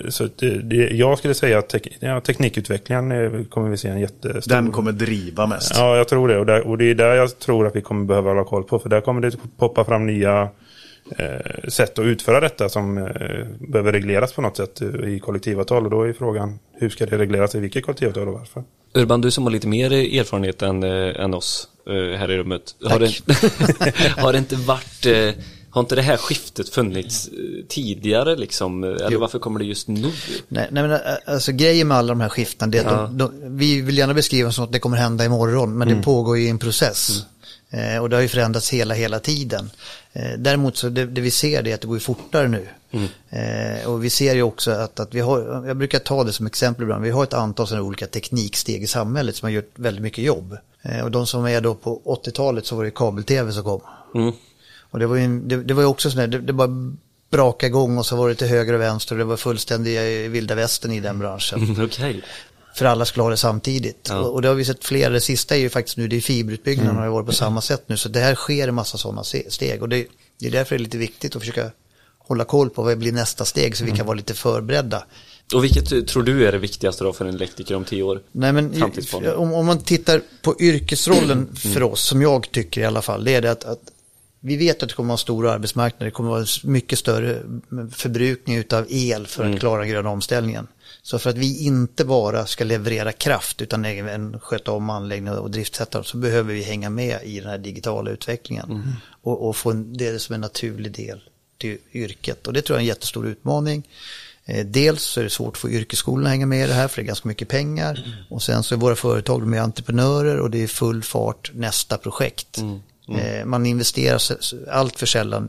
[0.09, 4.01] Så det, det, jag skulle säga att tek, ja, teknikutvecklingen eh, kommer vi se en
[4.01, 4.55] jättestor...
[4.55, 5.73] Den kommer driva mest.
[5.75, 6.39] Ja, jag tror det.
[6.39, 8.79] Och, där, och det är där jag tror att vi kommer behöva hålla koll på.
[8.79, 10.49] För där kommer det poppa fram nya
[11.19, 13.05] eh, sätt att utföra detta som eh,
[13.59, 15.85] behöver regleras på något sätt eh, i kollektivavtal.
[15.85, 18.65] Och då är frågan, hur ska det regleras i vilket kollektivavtal och varför?
[18.95, 22.75] Urban, du som har lite mer erfarenhet än, eh, än oss eh, här i rummet.
[22.85, 23.11] Har det,
[24.23, 27.35] har det inte varit, eh, har inte det här skiftet funnits eh,
[27.69, 28.85] tidigare liksom?
[28.85, 30.13] Eller varför kommer det just nu?
[30.49, 33.19] Nej, nej men ä- alltså grejen med alla de här skiftena, det är att de,
[33.19, 36.45] de, vi vill gärna beskriva som att det kommer hända imorgon, men det pågår ju
[36.45, 37.11] i en process.
[37.71, 39.71] Eh, och det har ju förändrats hela, hela tiden.
[40.13, 42.69] Eh, däremot så det, det vi ser det är att det går fortare nu.
[43.31, 46.47] Eh, och vi ser ju också att, att vi har, jag brukar ta det som
[46.47, 50.03] exempel ibland, vi har ett antal sådana olika tekniksteg i samhället som har gjort väldigt
[50.03, 50.57] mycket jobb.
[50.83, 53.81] Eh, och de som är då på 80-talet så var det kabel-tv som kom.
[54.91, 56.93] Och det var ju, det, det var ju också sådär, det, det bara
[57.31, 60.55] braka igång och så var det till höger och vänster och det var fullständiga vilda
[60.55, 61.77] västern i den branschen.
[61.85, 62.23] Okej.
[62.75, 64.11] För alla skulle ha det samtidigt.
[64.11, 66.21] Och, och det har vi sett flera, det sista är ju faktiskt nu, det är
[66.21, 67.97] fiberutbyggnaden har ju varit på samma sätt nu.
[67.97, 69.83] Så det här sker en massa sådana steg.
[69.83, 70.07] Och det,
[70.39, 71.71] det är därför det är lite viktigt att försöka
[72.19, 75.05] hålla koll på vad blir nästa steg så vi kan vara lite förberedda.
[75.55, 78.21] Och vilket tror du är det viktigaste då för en elektriker om tio år?
[78.33, 78.83] Nej, men
[79.37, 83.35] om, om man tittar på yrkesrollen för oss, som jag tycker i alla fall, det
[83.35, 83.81] är det att, att
[84.41, 86.99] vi vet att det kommer att vara en stor arbetsmarknad, det kommer att vara mycket
[86.99, 87.43] större
[87.93, 90.67] förbrukning utav el för att klara gröna omställningen.
[91.03, 95.51] Så för att vi inte bara ska leverera kraft utan även sköta om anläggningar och
[95.51, 98.83] driftsätta så behöver vi hänga med i den här digitala utvecklingen.
[99.23, 101.21] Och, och få det som en naturlig del
[101.59, 102.47] till yrket.
[102.47, 103.89] Och det tror jag är en jättestor utmaning.
[104.45, 106.89] Eh, Dels så är det svårt att få yrkesskolorna att hänga med i det här
[106.89, 108.25] för det är ganska mycket pengar.
[108.31, 111.99] Och sen så är våra företag de är entreprenörer och det är full fart nästa
[111.99, 112.59] projekt.
[113.09, 114.21] Eh, Man investerar
[114.71, 115.49] allt för sällan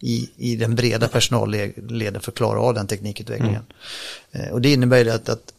[0.00, 3.62] i, i den breda personalleden för att klara av den teknikutvecklingen.
[4.32, 5.54] Eh, Och det innebär ju att, att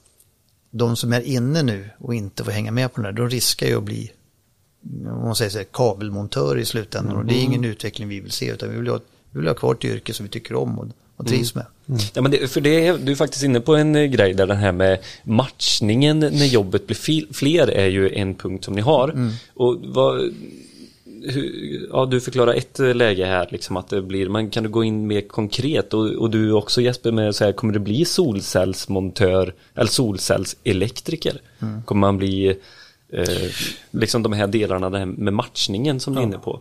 [0.72, 3.68] de som är inne nu och inte får hänga med på den här, de riskar
[3.68, 4.12] ju att bli
[5.06, 7.16] om man säger så här, kabelmontörer i slutändan.
[7.18, 9.00] Och det är ingen utveckling vi vill se utan vi vill ha,
[9.32, 11.66] vi vill ha kvar ett yrke som vi tycker om och, och trivs med.
[12.14, 14.48] Ja, men det, för det är, du är faktiskt inne på en eh, grej där
[14.48, 19.32] den här med matchningen när jobbet blir fler är ju en punkt som ni har.
[19.54, 20.34] Och vad,
[21.92, 24.84] ja, du förklarar ett eh, läge här, liksom att det blir, men kan du gå
[24.84, 29.54] in mer konkret och, och du också Jesper med att säga, kommer det bli solcellsmontör
[29.76, 31.42] eller solcellselektriker?
[31.86, 32.48] Kommer man bli
[33.14, 33.52] eh,
[33.92, 36.60] liksom de här delarna här med matchningen som ni är inne på?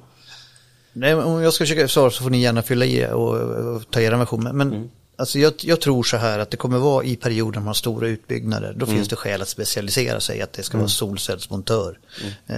[0.93, 4.01] Nej, om jag ska försöka svara så får ni gärna fylla i och, och ta
[4.01, 4.43] er version.
[4.43, 7.67] Men, men alltså jag, jag tror så här att det kommer vara i perioder man
[7.67, 8.75] har stora utbyggnader.
[8.77, 11.99] Då finns det skäl att specialisera sig, att det ska vara solcellsmontör.
[12.47, 12.57] Eh,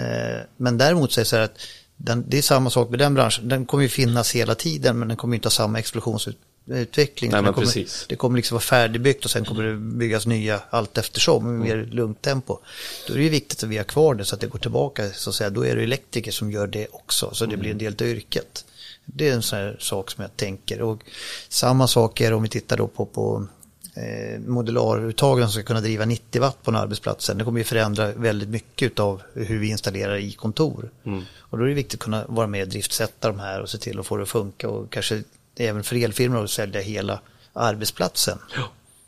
[0.56, 1.60] men däremot så är det så här att
[2.02, 3.48] den, det är samma sak med den branschen.
[3.48, 7.30] Den kommer ju finnas hela tiden men den kommer inte ha samma explosionsutveckling.
[7.30, 8.06] Nej, men kommer, precis.
[8.08, 11.88] det kommer liksom vara färdigbyggt och sen kommer det byggas nya allt eftersom med mer
[11.90, 12.58] lugnt tempo.
[13.06, 15.10] Då är det ju viktigt att vi har kvar det så att det går tillbaka
[15.12, 15.50] så att säga.
[15.50, 18.64] Då är det elektriker som gör det också så det blir en del av yrket.
[19.04, 20.82] Det är en sån här sak som jag tänker.
[20.82, 21.02] Och
[21.48, 23.46] samma sak är om vi tittar då på, på
[23.94, 27.30] eh, modularuttagen som ska kunna driva 90 watt på en arbetsplats.
[27.34, 30.90] Det kommer ju förändra väldigt mycket av hur vi installerar i kontor.
[31.38, 33.78] Och då är det viktigt att kunna vara med och driftsätta de här och se
[33.78, 35.22] till att få det att funka och kanske
[35.56, 37.20] även för elfirmor att sälja hela
[37.52, 38.38] arbetsplatsen.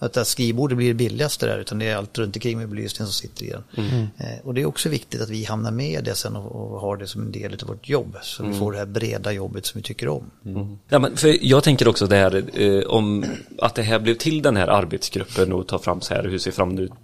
[0.02, 2.68] Att det här skrivbordet blir det billigaste där utan det är allt runt omkring med
[2.68, 3.64] belysningen som sitter i den.
[4.18, 6.80] Eh, och det är också viktigt att vi hamnar med i det sen och, och
[6.80, 8.16] har det som en del av vårt jobb.
[8.22, 10.30] Så vi får det här breda jobbet som vi tycker om.
[10.88, 13.24] Ja, men för jag tänker också det här eh, om
[13.58, 16.50] att det här blev till den här arbetsgruppen och ta fram så här hur ser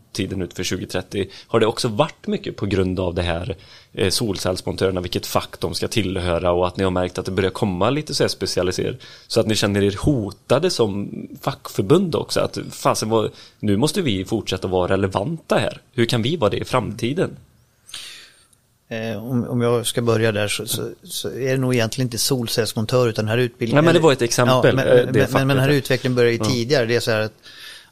[0.09, 3.57] framtiden ut för 2030 har det också varit mycket på grund av det här
[3.93, 7.51] eh, solcellsmontörerna vilket fack de ska tillhöra och att ni har märkt att det börjar
[7.51, 12.59] komma lite så här specialiserat så att ni känner er hotade som fackförbund också att
[12.71, 16.65] fasen vad, nu måste vi fortsätta vara relevanta här hur kan vi vara det i
[16.65, 17.37] framtiden?
[18.91, 22.19] Eh, om, om jag ska börja där så, så, så är det nog egentligen inte
[22.19, 23.85] solcellsmontör utan den här utbildningen.
[23.85, 26.33] Nej, men det var ett exempel, men, eh, men, men, men den här utvecklingen börjar
[26.33, 26.87] ju tidigare.
[26.87, 27.33] Det är så här att,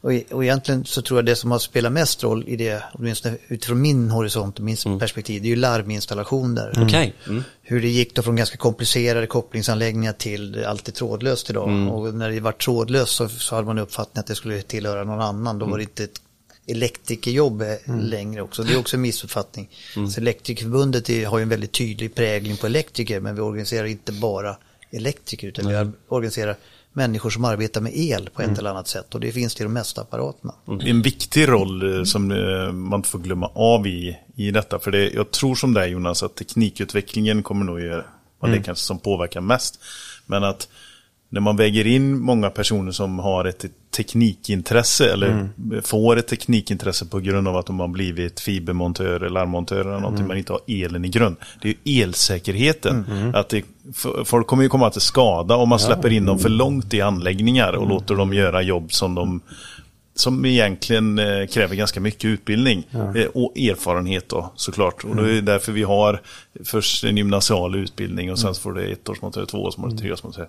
[0.01, 2.83] och, e- och egentligen så tror jag det som har spelat mest roll i det,
[2.93, 6.73] åtminstone utifrån min horisont och min perspektiv, det är ju larminstallationer.
[6.83, 7.15] Okej.
[7.29, 7.45] Mm.
[7.63, 11.69] Hur det gick då från ganska komplicerade kopplingsanläggningar till allt är trådlöst idag.
[11.69, 11.89] Mm.
[11.89, 15.21] Och när det var trådlöst så, så hade man uppfattningen att det skulle tillhöra någon
[15.21, 15.59] annan.
[15.59, 15.71] Då Mm.
[15.71, 16.21] var det inte ett
[16.67, 18.63] elektrikerjobb eh, längre också.
[18.63, 19.69] Det är också en missuppfattning.
[19.97, 20.11] Mm.
[20.11, 24.13] Så Elektrikerförbundet är, har ju en väldigt tydlig prägling på elektriker men vi organiserar inte
[24.13, 24.57] bara
[24.91, 26.57] elektriker utan vi organiserar
[26.97, 28.59] människor som arbetar med el på ett Mm.
[28.59, 30.55] eller annat sätt och det finns till de mesta apparaterna.
[30.65, 34.51] Det är en viktig roll eh, som eh, man inte får glömma av i, i
[34.51, 34.79] detta.
[34.79, 38.05] För det, jag tror som dig Jonas att teknikutvecklingen kommer nog göra
[38.39, 39.81] vara det kanske som påverkar mest.
[40.27, 40.69] Men att
[41.37, 43.65] när man väger in många personer som har ett
[43.97, 45.49] teknikintresse eller
[45.83, 50.27] får ett teknikintresse på grund av att de har blivit fibermontör eller larmmontör eller någonting
[50.27, 51.37] men inte har elen i grund.
[51.63, 53.07] Det är ju elsäkerheten.
[53.35, 53.65] Att det,
[54.25, 57.73] folk kommer ju komma till skada om man släpper in dem för långt i anläggningar
[57.73, 59.41] och låter dem göra jobb som de
[60.15, 65.05] som egentligen eh, kräver ganska mycket utbildning eh, och erfarenhet då såklart.
[65.05, 66.21] Och det är därför vi har
[66.65, 70.49] först en gymnasial utbildning och sen så får det ettårsmontör, tvåårsmontör, treårsmontör.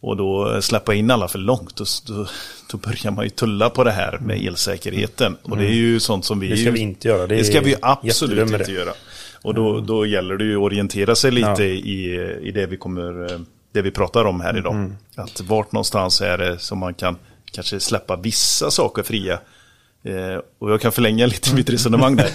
[0.00, 1.84] Och då släppa in alla för långt, då,
[2.70, 5.36] då, börjar man ju tulla på det här med elsäkerheten.
[5.42, 6.48] Och det är ju sånt som vi...
[6.48, 7.26] Det ska vi inte göra.
[7.26, 8.72] Det Det, ska vi absolut inte det.
[8.72, 8.92] göra.
[9.42, 11.62] Och då, då gäller det ju att orientera sig lite Ja.
[11.62, 13.40] i, i det vi kommer,
[13.72, 14.74] det vi pratar om här idag.
[14.74, 14.96] Mm.
[15.14, 17.16] Att vart någonstans är det som man kan
[17.52, 19.38] kanske släppa vissa saker fria.
[20.04, 22.30] Eh, och jag kan förlänga lite mitt resonemang där.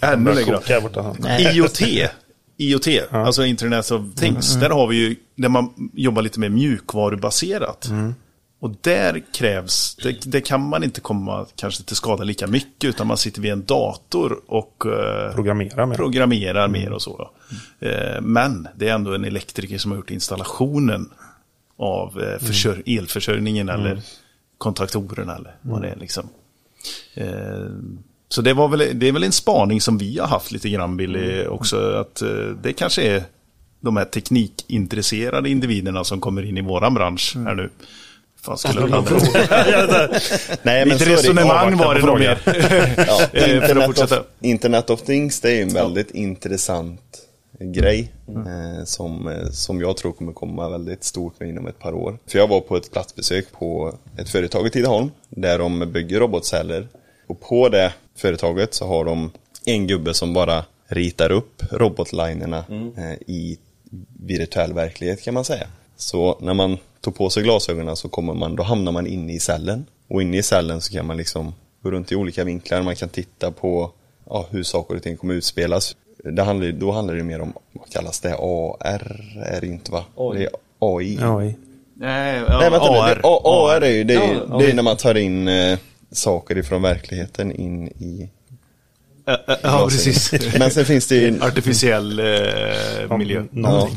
[0.00, 0.52] Ännu längre.
[0.80, 1.14] borta.
[2.70, 6.48] IoT, IoT, alltså Internet of Things, där har vi ju, där man jobbar lite mer
[6.48, 7.90] mjukvarubaserat.
[8.60, 13.06] Och där krävs, det, det kan man inte komma kanske till skada lika mycket, utan
[13.06, 15.96] man sitter vid en dator och eh, Programmera med.
[15.96, 17.30] programmerar mer och så.
[17.80, 21.10] Eh, men det är ändå en elektriker som har gjort installationen
[21.78, 24.02] av eh, försör- elförsörjningen eller
[24.58, 26.28] kontaktorerna eller vad det är liksom.
[28.32, 30.68] Eh, så det, var väl, det är väl en spaning som vi har haft lite
[30.68, 31.76] grann Billy också.
[31.76, 32.28] Att eh,
[32.62, 33.22] det kanske är
[33.80, 37.70] de här teknikintresserade individerna som kommer in i våran bransch här nu.
[38.42, 38.90] Fan, skulle jag
[40.62, 40.92] Nej, är det.
[40.92, 42.42] resonemang var det nog mer.
[42.96, 44.12] Ja, Eh, Internet, of.
[44.40, 47.18] Internet of Things det är en väldigt intressant
[47.60, 51.92] grej eh, som, eh, som jag tror kommer komma väldigt stort nu inom ett par
[51.94, 52.18] år.
[52.26, 56.88] För jag var på ett platsbesök på ett företag i Tidaholm där de bygger robotceller.
[57.26, 59.30] Och på det företaget så har de
[59.64, 62.64] en gubbe som bara ritar upp robotlinerna
[62.96, 63.58] eh, i
[64.26, 65.66] virtuell verklighet kan man säga.
[65.96, 69.38] Så när man tog på sig glasögonen så kommer man, då hamnar man inne i
[69.40, 69.86] cellen.
[70.08, 73.08] Och inne i cellen så kan man liksom gå runt i olika vinklar, man kan
[73.08, 73.90] titta på
[74.26, 75.96] ja, hur saker och ting kommer utspelas.
[76.24, 80.04] Det handlar, då handlar det mer om, vad kallas det, AR är det inte va?
[80.34, 80.48] Det är
[80.78, 81.18] AI.
[81.22, 81.58] Oj.
[81.94, 82.98] Nej, Nej, vänta nu.
[82.98, 83.14] AR.
[83.14, 84.72] Det, A- AR är ju, det är, det är AI.
[84.72, 85.78] när man tar in eh,
[86.12, 88.30] saker ifrån verkligheten in i
[89.24, 90.32] Ja, ja, Ja, precis.
[90.58, 91.38] Men sen finns det ju...
[91.42, 93.42] Artificiell eh, miljö.
[93.52, 93.88] Ja.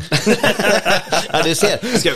[1.32, 1.98] Ja, du ser.
[1.98, 2.12] Ska,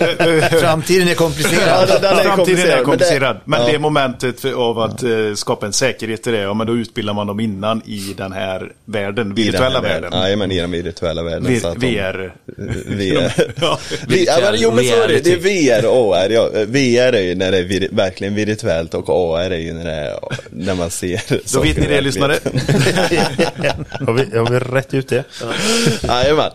[0.59, 1.87] Framtiden är Ja, komplicerad.
[2.01, 3.35] den är Framtiden komplicerad, är men komplicerad.
[3.35, 3.67] det- Men ja.
[3.71, 7.13] det momentet för, av att eh, skapa en säkerhet i det, ja, men då utbildar
[7.13, 10.09] man dem innan i den här världen, virtuella världen.
[10.13, 11.45] Nej, men i den virtuella världen.
[11.47, 12.33] V- så VR.
[12.85, 13.31] VR.
[13.61, 13.79] Ja.
[14.07, 16.29] Ja, men, jo men så är det, det är VR och AR.
[16.29, 16.49] Ja.
[16.67, 19.91] VR är ju när det är vir, verkligen virtuellt och AR är ju när, det
[19.91, 20.19] är,
[20.49, 21.21] när man ser
[21.53, 22.37] Då vet ni det, lyssnare.
[24.05, 25.23] Har vi, har vi rätt ut det?
[26.03, 26.51] Jajamän.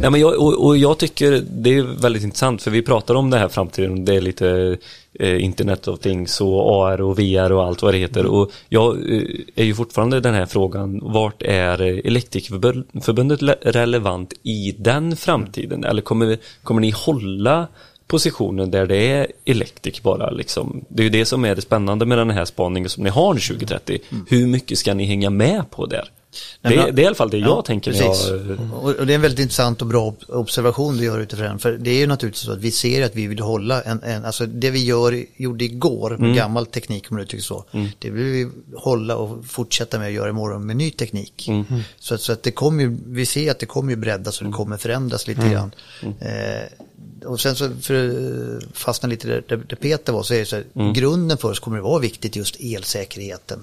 [0.00, 3.30] Nej, men jag, och, och jag tycker det är väldigt intressant för vi pratar om
[3.30, 4.04] det här framtiden.
[4.04, 4.76] Det är lite
[5.20, 8.26] eh, Internet of Things och AR och VR och allt vad det heter.
[8.26, 9.22] Och jag eh,
[9.54, 11.00] är ju fortfarande den här frågan.
[11.02, 15.84] Vart är Elektrikerförbundet le- relevant i den framtiden?
[15.84, 17.68] Eller kommer, kommer ni hålla
[18.10, 20.84] positionen där det är elektrik bara liksom?
[20.88, 23.34] Det är ju det som är det spännande med den här spaningen som ni har
[23.34, 23.98] nu 2030.
[24.28, 26.10] Hur mycket ska ni hänga med på där?
[26.62, 27.90] Nej, Det, men- det är i alla fall det jag Ja, tänker.
[27.92, 28.28] precis.
[28.28, 31.58] Jag, Och och det är en väldigt intressant och bra ob- observation du gör utifrån.
[31.58, 34.24] För det är ju naturligtvis så att vi ser att vi vill hålla en, en
[34.24, 37.64] alltså det vi gör, gjorde igår med gammal teknik om man uttrycker så.
[37.98, 41.48] Det vill vi hålla och fortsätta med att göra imorgon med ny teknik.
[41.98, 44.46] Så, att- så att det kommer ju, vi ser att det kommer ju breddas och
[44.46, 45.70] det kommer förändras lite grann.
[46.02, 46.88] Eh,
[47.24, 47.94] och sen så för
[48.56, 51.60] att fastna lite där, där Peter var så är det så här, grunden för oss
[51.60, 53.60] kommer det vara viktigt just elsäkerheten.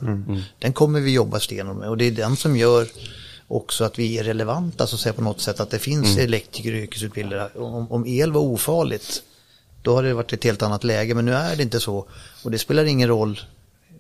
[0.60, 2.88] Den kommer vi jobba stenhårt med och det är den som gör
[3.48, 6.72] också att vi är relevanta så att säga på något sätt att det finns elektriker
[6.72, 7.50] och yrkesutbildare.
[7.56, 9.24] Om, om el var ofarligt
[9.82, 11.13] då hade det varit ett helt annat läge.
[11.13, 12.06] Men nu är det inte så.
[12.43, 13.39] Och det spelar ingen roll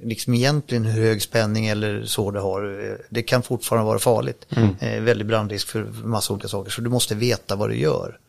[0.03, 2.97] liksom egentligen hur hög spänning eller så det har.
[3.09, 4.45] Det kan fortfarande vara farligt.
[4.79, 8.19] Eh, väldigt brandrisk för massa olika saker så du måste veta vad du gör.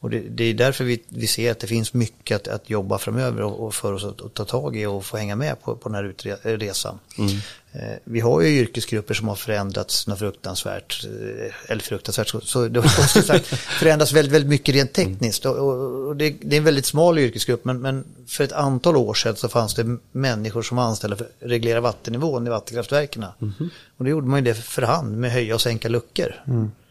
[0.00, 2.98] Och det, det är därför vi, vi ser att det finns mycket att, att jobba
[2.98, 5.76] framöver och, och för oss att, att ta tag i och få hänga med på,
[5.76, 6.98] på den här resan.
[7.72, 12.80] Eh, vi har ju yrkesgrupper som har förändrats något fruktansvärt, eh, eller fruktansvärt, så, det
[12.80, 13.46] har sagt,
[13.78, 15.46] förändrats väldigt, väldigt mycket rent tekniskt.
[15.46, 19.74] Och, det, är en väldigt smal yrkesgrupp, men, för ett antal år sedan så fanns
[19.74, 23.24] det människor som var anställda för att reglera vattennivån i vattenkraftverken.
[23.96, 26.34] Och då gjorde man ju det för hand med höja och sänka luckor.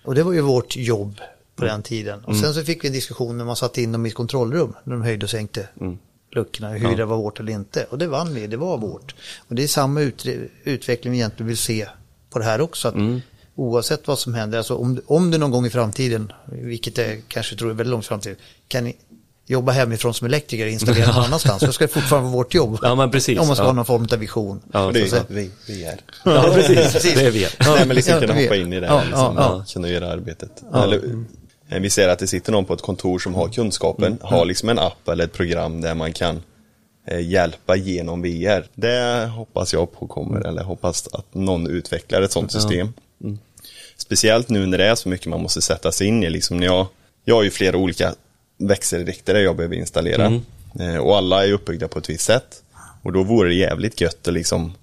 [0.03, 1.21] Och det var ju vårt jobb
[1.55, 2.25] på den tiden.
[2.25, 4.73] Och sen så fick vi en diskussion när man satte in dem i ett kontrollrum,
[4.83, 5.67] när de höjde och sänkte
[6.31, 7.85] luckorna, hur det var vårt eller inte.
[7.89, 9.15] Och det vann vi, det var vårt.
[9.47, 10.25] Och det är samma ut,
[10.63, 11.87] utveckling vi egentligen vill se
[12.29, 12.87] på det här också.
[12.87, 12.95] Att
[13.55, 17.55] Oavsett vad som händer, alltså om, om du någon gång i framtiden, vilket jag kanske
[17.55, 18.37] tror är väldigt långt i framtiden,
[18.67, 18.95] kan ni
[19.45, 22.79] jobba hemifrån som elektriker och installera någon annanstans, så ska det fortfarande vara vårt jobb.
[22.81, 23.39] Ja, men precis.
[23.39, 23.67] Om man ska Ja.
[23.69, 24.61] ha någon form av vision.
[24.73, 25.99] Ja, det är Så- vi, vi är.
[26.25, 26.75] ja, precis.
[26.93, 27.13] Precis.
[27.13, 27.47] Det är vi.
[27.59, 29.65] Nej, men liksom Ja, kunna hoppa in i det ja, här, liksom, ja, ja.
[29.73, 30.63] kunna göra arbetet.
[30.73, 31.25] Eller,
[31.69, 34.79] vi ser att det sitter någon på ett kontor som har kunskapen, har liksom en
[34.79, 36.41] app eller ett program där man kan
[37.07, 38.65] eh, hjälpa genom VR.
[38.75, 42.93] Det hoppas jag på kommer, eller hoppas att någon utvecklar ett sånt system.
[43.97, 46.29] Speciellt nu när det är så mycket man måste sätta sig in i.
[46.29, 46.87] Liksom när jag,
[47.25, 48.13] jag har ju flera olika
[48.57, 50.41] växelriktare jag behöver installera.
[50.79, 52.63] Eh, och alla är uppbyggda på ett visst sätt.
[53.01, 54.73] Och då vore det jävligt gött att liksom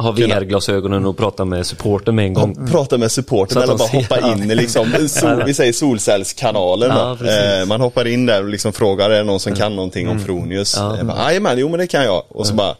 [0.00, 2.56] Ha VR-glasögonen och prata med supporten med en gång.
[2.58, 4.32] Ja, prata med supporten att eller bara hoppa ja.
[4.32, 6.90] in i liksom, sol, vi säger solcellskanalen.
[6.90, 10.08] Ja, eh, man hoppar in där och liksom frågar, är det någon som kan någonting
[10.08, 10.76] om Fronius?
[10.76, 12.22] Eh, bara, Jajamän, jo men det kan jag.
[12.28, 12.74] Och så bara,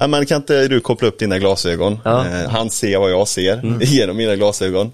[0.00, 1.98] ja men kan inte du koppla upp dina glasögon?
[2.04, 4.92] Eh, han ser vad jag ser genom mina glasögon.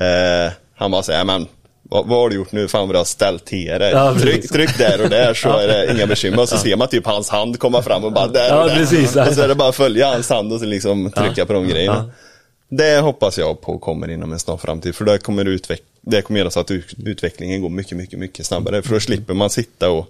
[0.00, 1.46] Eh, han bara säger, men
[1.90, 2.68] vad, vad har du gjort nu?
[2.68, 3.90] Fan vad du har ställt till dig.
[3.92, 6.40] Ja, tryck, tryck där och där så är det inga bekymmer.
[6.42, 8.76] Och så ser man typ hans hand komma fram och bara där och där.
[8.76, 9.16] precis.
[9.16, 11.68] Och så är det bara att följa hans hand och så liksom trycka på de
[11.68, 12.10] grejerna.
[12.68, 14.94] Det hoppas jag på kommer inom en snar framtid.
[14.94, 18.46] För det kommer, utveck- det kommer göra så att ut- utvecklingen går mycket, mycket, mycket
[18.46, 18.82] snabbare.
[18.82, 20.06] För då slipper man sitta och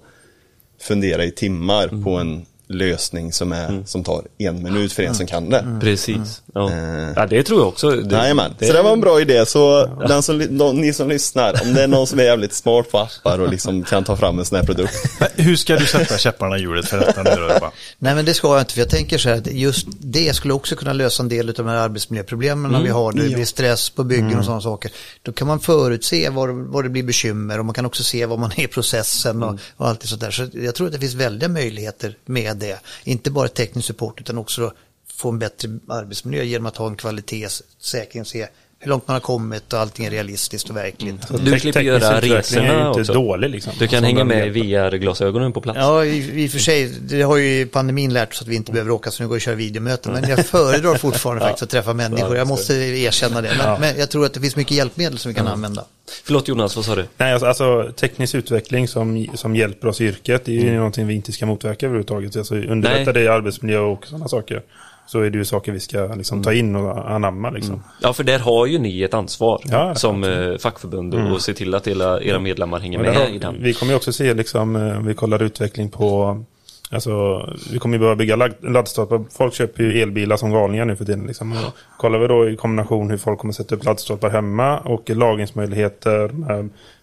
[0.81, 5.26] fundera i timmar på en lösning som, är, som tar en minut för en som
[5.26, 5.78] kan det.
[5.80, 6.42] Precis.
[6.54, 6.70] Ja.
[6.72, 7.12] Eh.
[7.16, 7.90] ja, det tror jag också.
[7.90, 9.46] Det, Jajamän, det- så det var en bra idé.
[9.46, 12.90] Så den som, de, ni som lyssnar, om det är någon som är jävligt smart
[12.90, 14.94] på appar och liksom kan ta fram en sån här produkt.
[15.36, 17.70] Hur ska du sätta käpparna i hjulet för detta nu då?
[17.98, 20.54] Nej men det ska jag inte, för jag tänker så här att just det skulle
[20.54, 23.12] också kunna lösa en del av de här arbetsmiljöproblemen vi har.
[23.12, 24.90] Det blir stress på byggen och sådana saker.
[25.22, 28.38] Då kan man förutse var, var det blir bekymmer och man kan också se vad
[28.38, 30.30] man är i processen och, och allt det sånt där.
[30.30, 32.80] Så jag tror att det finns väldiga möjligheter med det.
[33.04, 34.72] Inte bara teknisk support utan också
[35.12, 38.48] få en bättre arbetsmiljö genom att ha en kvalitetssäkring och se
[38.87, 41.14] hur långt man har kommit och allting är realistiskt och verkligt.
[41.28, 43.12] Du Tek- slipper göra är resorna inte också.
[43.12, 43.72] dålig liksom.
[43.78, 45.78] Du kan hänga med VR-glasögonen på plats.
[45.80, 48.72] Ja, i, i och för sig, det har ju pandemin lärt oss att vi inte
[48.72, 50.12] behöver åka så nu går jag och kör videomöten.
[50.12, 52.37] Men jag föredrar fortfarande faktiskt att träffa människor.
[52.37, 53.55] Jag måste erkänna det.
[53.59, 55.84] Men, men jag tror att det finns mycket hjälpmedel som vi kan använda.
[56.24, 57.05] Förlåt Jonas, vad sa du?
[57.16, 61.07] Nej, alltså, alltså teknisk utveckling som, som hjälper oss i yrket, det är ju någonting
[61.07, 62.37] vi inte ska motverka överhuvudtaget.
[62.37, 63.14] Alltså underlätta Nej.
[63.14, 64.62] det i arbetsmiljö och sådana saker.
[65.07, 67.82] Så är det ju saker vi ska liksom, ta in och anamma liksom.
[68.02, 71.74] Ja, för där har ju ni ett ansvar Ja, som eh, fackförbund och se till
[71.74, 73.57] att era, era medlemmar hänger Och med har- i den.
[73.62, 76.44] Vi kommer ju också se, liksom, eh, om vi kollar utveckling på
[76.90, 77.42] Alltså,
[77.72, 79.24] vi kommer ju börja bygga laddstolpar.
[79.36, 81.26] Folk köper ju elbilar som galningar nu för tiden.
[81.26, 81.52] Liksom.
[81.52, 86.30] Och kollar vi då i kombination hur folk kommer sätta upp laddstolpar hemma och lagringsmöjligheter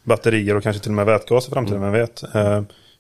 [0.04, 2.24] batterier och kanske till och med vätgas i framtiden, vem vet.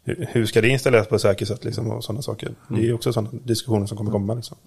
[0.05, 2.55] Hur- ska det installeras på ett säkert sätt liksom, och sådana saker.
[2.67, 4.33] Det är också sådana diskussioner som kommer komma.
[4.33, 4.57] Liksom.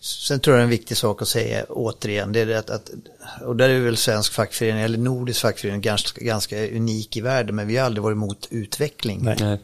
[0.00, 2.90] Sen tror jag en viktig sak att säga återigen, det är att, att
[3.44, 7.66] och där är väl svensk fackförening eller nordisk fackförening ganska, ganska unik i världen, men
[7.66, 9.20] vi har aldrig varit emot utveckling.
[9.22, 9.58] Nej.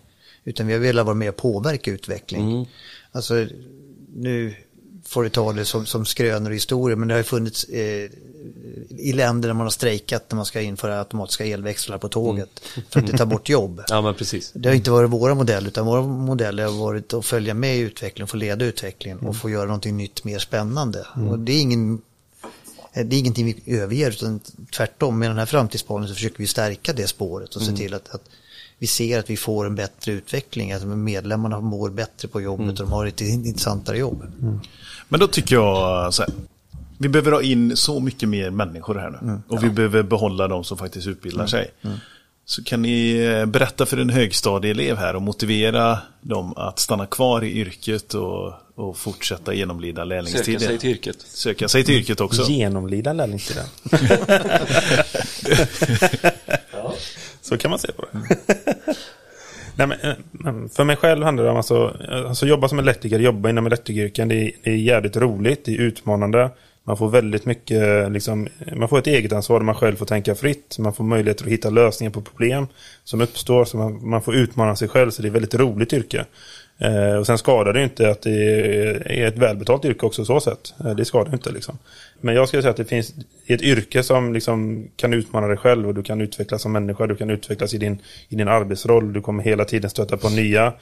[0.44, 2.68] Utan vi har velat vara med och påverka utveckling.
[3.12, 3.46] Alltså,
[4.14, 4.54] nu
[5.04, 8.10] får du ta det som, som skrönor och historier, men det har ju funnits eh,
[8.88, 13.00] i länder där man har strejkat när man ska införa automatiska elväxlar på tåget för
[13.00, 13.82] att det tar bort jobb.
[13.88, 14.52] Ja, men precis.
[14.54, 17.80] Det har inte varit våra modeller, utan våra modeller har varit att följa med i
[17.80, 21.06] utvecklingen, få leda utvecklingen och få göra någonting nytt, mer spännande.
[21.30, 22.02] Och det är ingen
[22.94, 24.40] det är ingenting vi överger, utan
[24.76, 28.14] tvärtom med den här framtidsspaningen så försöker vi stärka det spåret och se till att,
[28.14, 28.22] att
[28.78, 32.86] vi ser att vi får en bättre utveckling, att medlemmarna mår bättre på jobbet och
[32.86, 34.26] de har ett intressantare jobb.
[35.08, 36.32] Men då tycker jag så här.
[36.98, 39.40] Vi behöver ha in så mycket mer människor här nu.
[39.48, 41.70] Och vi behöver behålla de som faktiskt utbildar sig.
[42.46, 47.44] Så kan ni eh, berätta för en högstadieelev här och motivera dem att stanna kvar
[47.44, 50.60] i yrket och, och fortsätta genomlida Söka lärlingstiden.
[50.60, 51.16] sig till yrket.
[51.20, 52.42] Söka sig till yrket också.
[52.42, 53.64] Genomlida lärlingstiden.
[57.40, 58.18] Så kan man se på det.
[59.76, 63.18] Nej, men, eh, men för mig själv handlar det om alltså, alltså jobba som elektriker,
[63.18, 64.28] jobba inom elektrikeryrken.
[64.28, 66.50] Det är, det är jävligt roligt, det är utmanande.
[66.86, 70.34] Man får väldigt mycket, liksom, man får ett eget ansvar där man själv får tänka
[70.34, 70.78] fritt.
[70.78, 72.66] Man får möjlighet att hitta lösningar på problem
[73.04, 73.64] som uppstår.
[73.64, 76.24] Så man, man får utmana sig själv, så det är ett väldigt roligt yrke.
[76.78, 80.74] Eh, och sen skadar det inte att det är ett välbetalt yrke också så sätt.
[80.80, 81.78] Eh, det skadar inte liksom.
[82.20, 83.14] Men jag skulle säga att det finns
[83.46, 87.16] ett yrke som liksom kan utmana dig själv och du kan utvecklas som människa, du
[87.16, 89.12] kan utvecklas i din, i din arbetsroll.
[89.12, 90.72] Du kommer hela tiden stöta på nya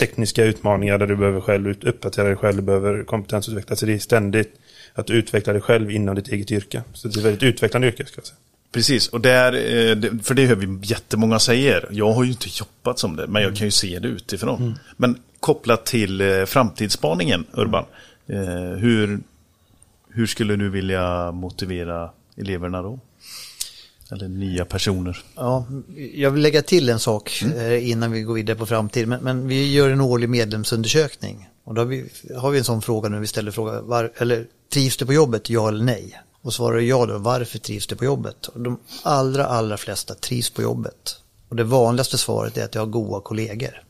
[0.00, 3.76] tekniska utmaningar där du behöver själv uppdatera dig själv, du behöver kompetensutveckla.
[3.76, 4.54] Så det är ständigt
[4.98, 6.82] att du utvecklar dig själv inom ditt eget yrke.
[6.94, 8.36] Så det är ett väldigt utvecklande yrke ska jag säga.
[8.72, 11.88] Precis, och där, eh, det- för det hör vi jättemånga säger.
[11.90, 14.78] Jag har ju inte jobbat som det, men jag kan ju se det utifrån.
[14.96, 17.84] Men kopplat till eh, framtidsspaningen, Urban.
[18.26, 18.38] eh,
[18.78, 19.20] Hur,
[20.10, 23.00] hur skulle du vilja motivera eleverna då?
[24.10, 25.18] Eller nya personer?
[25.36, 25.66] Ja,
[26.14, 29.08] jag vill lägga till en sak eh, innan vi går vidare på framtiden.
[29.08, 31.48] Men, men vi gör en årlig medlemsundersökning.
[31.64, 32.04] Och då har vi,
[32.36, 33.18] har vi en sån fråga nu.
[33.20, 36.20] Vi ställer frågan, var, eller trivs du på jobbet, ja eller nej?
[36.42, 38.46] Och svarar ja då, varför trivs du på jobbet?
[38.46, 41.16] Och de allra, allra flesta trivs på jobbet.
[41.48, 43.82] Och det vanligaste svaret är att jag har goda kollegor.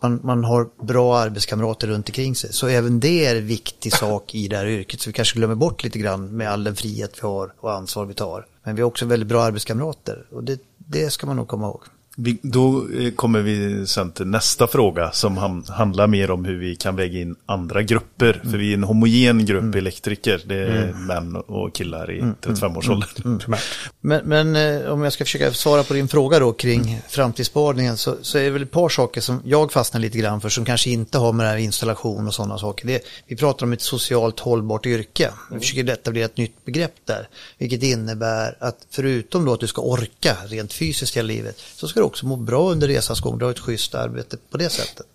[0.00, 2.52] Man, man har bra arbetskamrater runt omkring sig.
[2.52, 5.00] Så även det är en viktig sak i det här yrket.
[5.00, 8.04] Så vi kanske glömmer bort lite grann med all den frihet vi har och ansvar
[8.04, 8.46] vi tar.
[8.62, 10.26] Men vi har också väldigt bra arbetskamrater.
[10.32, 11.82] Och det, det ska man nog komma ihåg.
[12.18, 16.58] Vi, då eh, kommer vi sen till nästa fråga som ham, handlar mer om hur
[16.58, 18.40] vi kan väga in andra grupper.
[18.42, 20.42] För vi är en homogen grupp elektriker.
[20.44, 23.38] Det är män och killar i 35-årsåldern.
[23.38, 23.60] primärt.
[24.00, 28.16] Men, men eh, om jag ska försöka svara på din fråga då kring framtidsspaningen så,
[28.22, 30.90] så är det väl ett par saker som jag fastnar lite grann för som kanske
[30.90, 32.86] inte har med det här installation och sådana saker.
[32.86, 35.30] Det, vi pratar om ett socialt hållbart yrke.
[35.50, 37.28] Vi försöker etablera ett nytt begrepp där.
[37.58, 42.00] Vilket innebär att förutom då att du ska orka rent fysiskt i livet så ska
[42.00, 43.38] du också må bra under resans gång.
[43.38, 45.06] Du har ett schysst arbete på det sättet.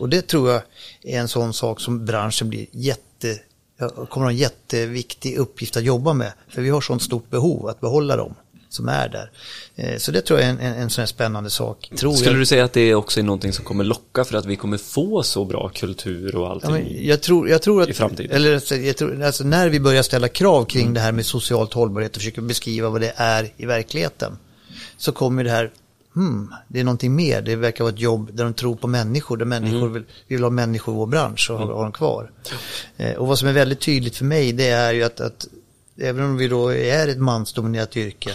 [0.00, 0.62] Och det tror jag
[1.02, 3.38] är en sån sak som branschen blir jätte
[3.80, 6.32] Ja, kommer ha en jätteviktig uppgift att jobba med.
[6.48, 8.34] För vi har sånt stort behov att behålla dem.
[8.70, 9.30] som är där.
[9.76, 11.90] Eh, så det tror jag är en, en, en sån här spännande sak.
[11.96, 12.40] Tror Skulle jag.
[12.40, 15.22] du säga att det också är någonting som kommer locka för att vi kommer få
[15.22, 16.70] så bra kultur och Ja, allting?
[16.70, 18.30] men jag, tror, jag tror att, i framtiden.
[18.36, 21.72] eller alltså, jag tror, alltså när vi börjar ställa krav kring det här med socialt
[21.72, 24.38] hållbarhet och försöker beskriva vad det är i verkligheten.
[24.96, 25.70] Så kommer det här,
[26.18, 27.42] hmm, det är någonting mer.
[27.42, 30.42] Det verkar vara ett jobb där de tror på människor, där människor vill, vi vill
[30.42, 32.30] ha människor i vår bransch och ha dem kvar.
[32.96, 35.46] Eh, och vad som är väldigt tydligt för mig det är ju att, att
[35.96, 38.30] även om vi då är ett mansdominerat yrke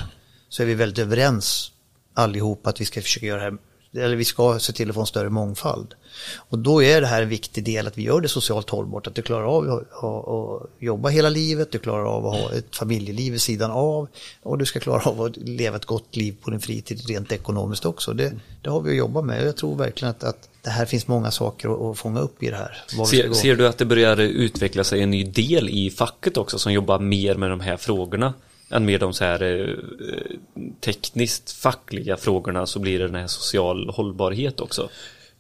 [0.50, 1.72] så är vi väldigt överens
[2.14, 3.58] allihop att vi ska försöka göra det här
[4.06, 5.96] eller vi ska se till att få en större mångfald.
[6.36, 9.16] Och då är det här en viktig del att vi gör det socialt hållbart, att
[9.16, 13.42] du klarar av att, jobba hela livet, du klarar av att ha ett familjeliv vid
[13.42, 14.08] sidan av
[14.44, 17.86] och du ska klara av att leva ett gott liv på din fritid rent ekonomiskt
[17.86, 18.14] också.
[18.14, 20.86] Det, det har vi att jobba med och jag tror verkligen att, att det här
[20.86, 22.84] finns många saker att, fånga upp i det här.
[23.06, 26.74] Ser, ser du att det börjar utveckla sig en ny del i facket också som
[26.74, 28.34] jobbar mer med de här frågorna?
[28.70, 30.38] Än med de så här eh,
[30.80, 34.90] tekniskt fackliga frågorna så blir det den här social hållbarhet också.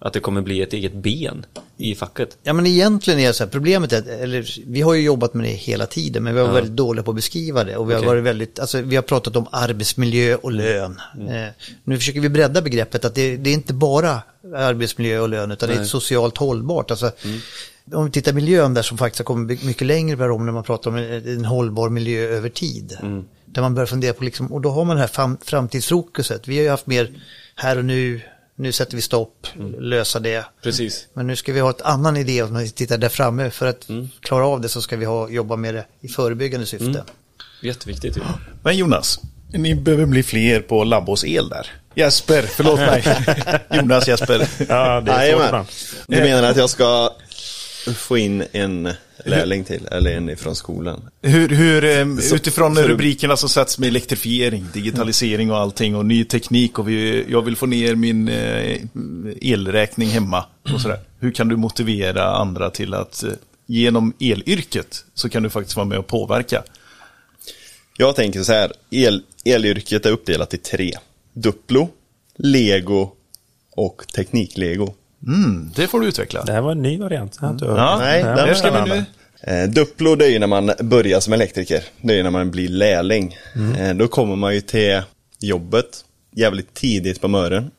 [0.06, 1.46] Att det kommer bli ett eget ben
[1.78, 2.38] i facket.
[2.44, 5.46] Ja men egentligen är det så här, problemet är, eller vi har ju jobbat med
[5.46, 7.94] det hela tiden men vi har varit väldigt dåliga på att beskriva det och vi
[7.94, 11.02] har varit väldigt, alltså vi har pratat om arbetsmiljö och lön.
[11.30, 11.48] Eh,
[11.84, 14.22] nu försöker vi bredda begreppet att det, det är inte bara
[14.56, 15.88] arbetsmiljö och lön utan det är Nej.
[15.88, 16.92] socialt hållbart.
[16.92, 17.12] Alltså,
[17.94, 20.64] Om vi tittar miljön där som faktiskt har kommit mycket längre på det när man
[20.64, 22.98] pratar om en, en hållbar miljö över tid.
[23.46, 26.48] Där man börjar fundera på, liksom, och då har man det här fram, framtidsfokuset.
[26.48, 27.12] Vi har ju haft mer
[27.56, 28.22] här och nu,
[28.64, 29.48] nu sätter vi stopp,
[29.80, 30.46] lösa det.
[30.62, 31.08] Precis.
[31.14, 33.50] Men nu ska vi ha ett annan idé om vi tittar där framme.
[33.50, 33.88] För att
[34.20, 37.04] klara av det så ska vi ha, jobba med det i förebyggande syfte.
[37.62, 38.22] Jätteviktigt ju.
[38.64, 39.20] Men Jonas,
[39.54, 41.68] ni behöver bli fler på Labbos el där.
[41.96, 43.04] Jesper, förlåt mig.
[43.74, 44.48] Jonas Jesper.
[44.70, 45.68] Ja, det är svårt.
[46.08, 47.14] Du menar att jag ska
[47.96, 48.94] få in en
[49.26, 51.10] lärling till, eller en ifrån skolan?
[51.22, 56.06] Hur, hur eh, Så- utifrån så- rubrikerna som sätts med elektrifiering, digitalisering och allting och
[56.06, 58.78] ny teknik och vi, jag vill få ner min eh,
[59.42, 61.00] elräkning hemma och sådär.
[61.20, 63.30] Hur kan du motivera andra till att eh,
[63.66, 66.64] genom elyrket så kan du faktiskt vara med och påverka?
[67.98, 70.92] Jag tänker så här, el, elyrket är uppdelat i tre.
[71.34, 71.90] Duplo,
[72.38, 73.12] Lego
[73.72, 74.94] och Tekniklego.
[75.28, 76.44] Mm, det får du utveckla.
[76.44, 77.36] Det här var en ny variant.
[77.36, 77.62] Hört.
[77.62, 79.06] Ja, Nej, var ska vi nu.
[79.48, 81.84] Eh, Duplo det är ju när man börjar som elektriker.
[82.02, 83.38] Det är ju när man blir lärling.
[83.80, 85.02] Eh, då kommer man ju till
[85.40, 87.72] jobbet jävligt tidigt på morgonen.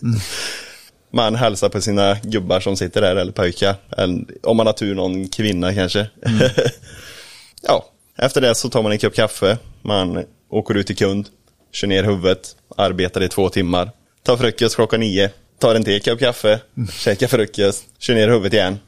[1.10, 3.74] man hälsar på sina gubbar som sitter där eller pojkar.
[3.96, 6.06] Eller, om man har tur någon kvinna kanske.
[7.62, 7.84] ja,
[8.18, 9.58] efter det så tar man en kopp kaffe.
[9.82, 11.28] Man åker ut till kund.
[11.72, 12.56] Kör ner huvudet.
[12.76, 13.90] Arbetar i två timmar.
[14.22, 15.30] Tar frukost klockan nio.
[15.58, 16.60] Tar en till kopp kaffe.
[16.92, 17.84] Käkar frukost.
[17.98, 18.78] Kör ner huvudet igen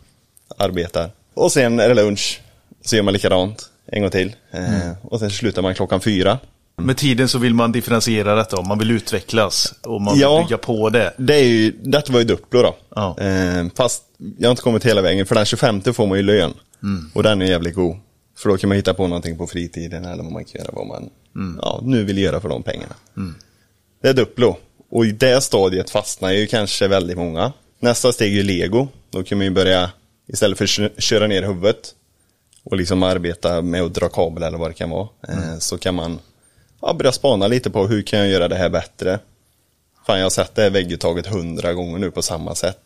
[0.59, 1.11] arbetar.
[1.35, 2.41] Och sen är det lunch.
[2.85, 4.37] Så gör man likadant en gång till.
[4.51, 6.39] Eh, och sen slutar man klockan fyra.
[6.79, 10.43] Med tiden så vill man differentiera detta man vill utvecklas och man vill Ja.
[10.49, 11.13] bygga på det.
[11.19, 12.77] Det är ju, detta var ju Duplo då.
[12.95, 13.17] Ja.
[13.21, 14.03] Eh, fast
[14.39, 15.27] jag har inte kommit hela vägen.
[15.27, 16.55] För den 25 får man ju lön.
[17.15, 17.97] Och den är jävligt god.
[18.39, 20.87] För då kan man hitta på någonting på fritiden eller vad man kan göra vad
[20.87, 21.11] man
[21.63, 22.95] ja, nu vill göra för de pengarna.
[24.03, 24.57] Det är Duplo.
[24.97, 27.53] Och i det stadiet fastnar ju kanske väldigt många.
[27.79, 28.89] Nästa steg är ju Lego.
[29.11, 29.91] Då kan man ju börja,
[30.29, 31.95] istället för att kö- köra ner huvudet
[32.65, 35.09] och liksom arbeta med att dra kabel eller vad det kan vara.
[35.29, 36.19] Eh, så kan man
[36.83, 39.19] ja, börja spana lite på hur kan jag göra det här bättre.
[40.07, 42.81] Fan, jag har sett det här vägguttaget hundra gånger nu på samma sätt.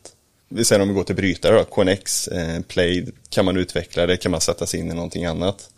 [0.49, 4.17] Vi säger om vi går till brytare då, KNX, eh, Play, kan man utveckla det,
[4.17, 5.71] kan man sätta sig in i någonting annat.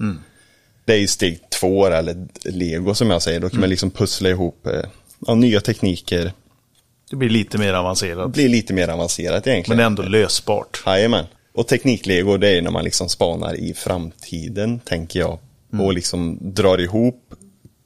[0.85, 4.29] Det är ju steg två eller lego som jag säger, då kan man liksom pussla
[4.29, 4.83] ihop eh,
[5.27, 6.33] ja, nya tekniker,
[7.11, 8.33] Det blir lite mer avancerat.
[8.33, 9.77] blir lite mer avancerat egentligen.
[9.77, 10.83] Men ändå lösbart.
[10.87, 11.25] Jajamän.
[11.55, 15.39] Och tekniklego det är när man liksom spanar i framtiden, tänker jag.
[15.81, 17.35] Och liksom drar ihop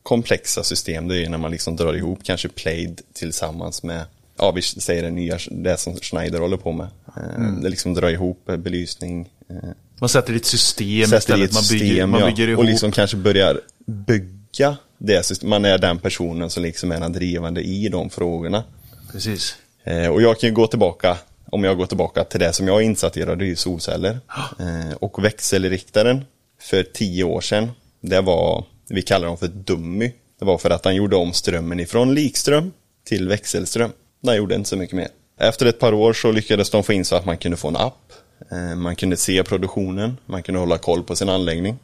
[0.02, 1.08] komplexa system.
[1.08, 4.04] Det är när man liksom drar ihop kanske Plaid tillsammans med,
[4.38, 6.86] ja vi säger det nya, det som Schneider håller på med.
[7.16, 9.28] Eh, Det liksom drar ihop eh, belysning.
[9.50, 9.56] eh,
[10.00, 11.48] Man sätter i ett system Sätter istället.
[11.50, 12.26] ett Man bygger, system, man ja.
[12.26, 12.58] bygger ihop.
[12.58, 15.42] Och liksom kanske börjar bygga det.
[15.42, 18.64] Man är den personen som liksom är den drivande i de frågorna.
[19.12, 19.56] Precis.
[19.84, 21.18] Eh, och jag kan ju gå tillbaka,
[21.50, 23.56] om jag går tillbaka till det som jag är insatt i, då, det är ju
[23.56, 24.18] solceller.
[24.58, 26.24] Eh, och växelriktaren
[26.60, 27.70] för tio år sedan,
[28.00, 30.12] det var, vi kallar dem för dummy.
[30.38, 32.72] Det var för att han gjorde om strömmen ifrån likström
[33.04, 33.92] till växelström.
[34.26, 35.08] Han gjorde inte så mycket mer.
[35.38, 37.76] Efter ett par år så lyckades de få in så att man kunde få en
[37.76, 38.12] app.
[38.50, 41.78] Eh, man kunde se produktionen, man kunde hålla koll på sin anläggning.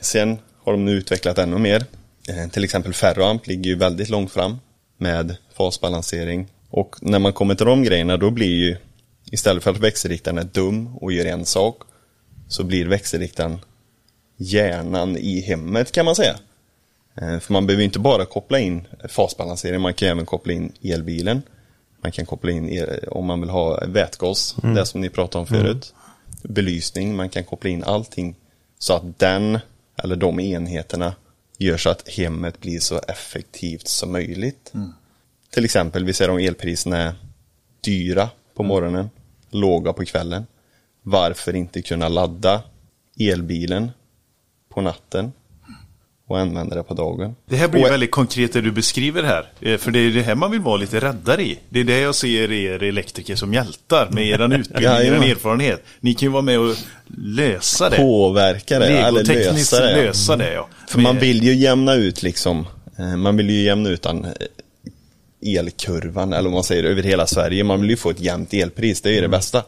[0.00, 1.84] Sen har de nu utvecklat ännu mer.
[2.28, 4.56] Eh, till exempel Ferroamp ligger ju väldigt långt fram
[4.96, 6.46] med fasbalansering.
[6.70, 8.76] Och när man kommer till de grejerna då blir ju
[9.30, 11.82] istället för att växelriktaren är dum och gör en sak
[12.48, 13.58] så blir växelriktaren
[14.36, 16.36] hjärnan i hemmet kan man säga.
[17.20, 21.42] Eh, För man behöver inte bara koppla in fasbalansering, man kan även koppla in elbilen.
[22.02, 25.46] Man kan koppla in el, om man vill ha vätgas, det som ni pratade om
[25.46, 25.94] förut.
[26.42, 28.34] Belysning, man kan koppla in allting
[28.78, 29.58] så att den
[30.02, 31.14] eller de enheterna
[31.58, 34.72] gör så att hemmet blir så effektivt som möjligt.
[35.50, 37.14] Till exempel, vi ser om elpriserna är
[37.80, 39.10] dyra på morgonen,
[39.50, 40.46] låga på kvällen.
[41.02, 42.62] Varför inte kunna ladda
[43.18, 43.90] elbilen
[44.68, 45.32] på natten
[46.28, 47.34] och använda det på dagen?
[47.48, 49.44] Det här blir Och- väldigt konkret det du beskriver här.
[49.60, 51.58] Eh, För det är det här man vill vara lite räddare i.
[51.68, 55.22] Det är det jag ser er elektriker som hjältar med er utbildning, er Jajamän.
[55.22, 55.84] erfarenhet.
[56.00, 56.74] Ni kan ju vara med och
[57.16, 57.96] lösa det.
[57.96, 59.96] Påverka det, eller lösa det.
[59.96, 60.68] lösa det ja.
[60.88, 62.66] För man Med- vill ju jämna ut liksom,
[62.98, 64.32] eh, man vill ju jämna ut den eh,
[65.58, 67.64] elkurvan, eller om man säger över hela Sverige.
[67.64, 69.62] Man vill ju få ett jämnt elpris, det är ju det bästa.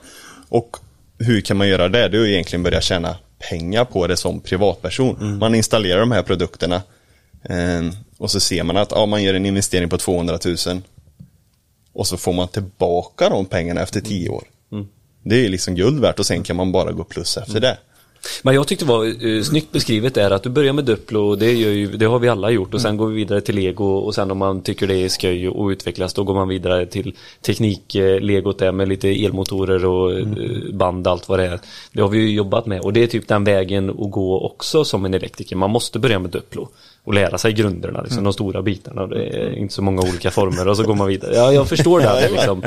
[0.48, 0.76] Och
[1.18, 2.08] hur kan man göra det?
[2.08, 3.16] Det är ju egentligen börja tjäna
[3.48, 5.38] pengar på det som privatperson.
[5.38, 6.82] Man installerar de här produkterna
[7.42, 10.82] eh, och så ser man att ja, man gör en investering på 200 000
[11.92, 14.44] och så får man tillbaka de pengarna efter 10 år.
[15.22, 17.78] Det är liksom guld värt och sen kan man bara gå plus efter det.
[18.42, 21.38] Men jag tyckte det var uh, snyggt beskrivet är att du börjar med Duplo och
[21.38, 24.14] det, ju, det har vi alla gjort och sen går vi vidare till Lego och
[24.14, 28.58] sen om man tycker det är skoj och utvecklas då går man vidare till teknik-legot
[28.58, 30.26] där med lite elmotorer och eh,
[30.72, 31.60] band allt vad det är.
[31.92, 34.84] Det har vi ju jobbat med och det är typ den vägen att gå också
[34.84, 35.56] som en elektriker.
[35.56, 36.68] Man måste börja med Duplo
[37.04, 39.06] och lära sig grunderna, liksom, de stora bitarna.
[39.06, 41.34] Det är inte så många olika former och så går man vidare.
[41.34, 42.10] Ja, jag förstår det.
[42.10, 42.62] att det är liksom,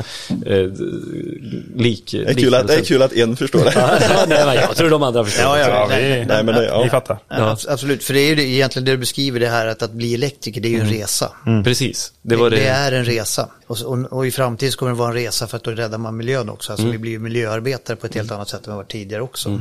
[0.46, 3.72] eh, lik, Det är, kul att, det är kul att en förstår det.
[3.74, 5.44] ja, nej, men jag tror de andra förstår.
[5.44, 6.82] Ja, ja, Ja, nej, vi, Nej, men det, ja.
[6.82, 7.18] vi fattar.
[7.28, 9.82] Ja, abs- Absolut, för det är ju det, egentligen det du beskriver det här att,
[9.82, 11.32] att bli elektriker, det är ju en resa.
[11.64, 12.56] Precis, det var det.
[12.56, 13.48] Det är en resa.
[13.66, 16.16] Och, och, och i framtiden kommer det vara en resa för att då räddar man
[16.16, 16.72] miljön också.
[16.72, 19.60] Alltså vi blir ju miljöarbetare på ett helt annat sätt än vi varit tidigare också.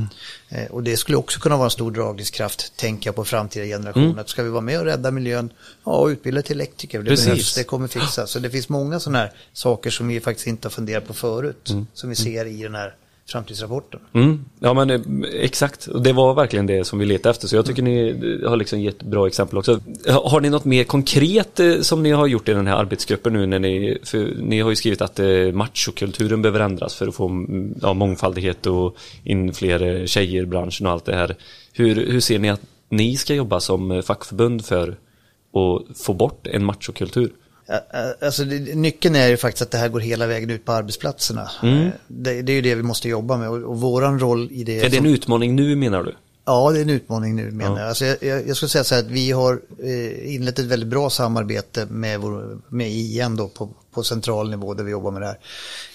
[0.49, 4.21] Eh, och det skulle också kunna vara en stor dragningskraft, tänker jag på framtida generationer.
[4.21, 5.49] Att ska vi vara med och rädda miljön,
[5.83, 6.99] ja, utbilda till elektriker.
[6.99, 7.25] Det Precis.
[7.25, 8.27] behövs, det kommer fixa.
[8.27, 11.73] Så det finns många sådana här saker som vi faktiskt inte har funderat på förut.
[11.93, 12.95] Som vi ser i den här
[13.27, 13.99] framtidsrapporten.
[14.13, 14.45] Mm.
[14.59, 15.01] Ja men eh,
[15.33, 18.09] exakt, och det var verkligen det som vi letade efter så jag tycker ni
[18.43, 19.79] eh, har liksom gett bra exempel också.
[20.07, 23.45] Har ni något mer konkret eh, som ni har gjort i den här arbetsgruppen nu
[23.45, 25.19] när ni, för ni har ju skrivit att
[25.53, 30.87] machokulturen behöver ändras för att få mm, ja, mångfaldighet och in fler tjejer i branschen
[30.87, 31.35] och allt det här.
[31.73, 36.65] Hur, hur ser ni att ni ska jobba som fackförbund för att få bort en
[36.65, 37.31] machokultur?
[37.65, 37.79] Ja,
[38.21, 41.49] Alltså nyckeln är ju faktiskt att det här går hela vägen ut på arbetsplatserna.
[41.63, 41.85] Mm.
[41.87, 44.63] Eh, Det, det är ju det vi måste jobba med och, och våran roll i
[44.63, 44.77] det.
[44.79, 46.15] Är det en som- utmaning nu menar du?
[46.45, 47.87] Ja, det är en utmaning nu menar jag.
[47.89, 48.17] Alltså, jag.
[48.23, 48.47] jag.
[48.47, 52.19] Jag skulle säga så här att vi har eh, inlett ett väldigt bra samarbete med,
[52.19, 55.37] vår, med IN då på, på central nivå där vi jobbar med det här.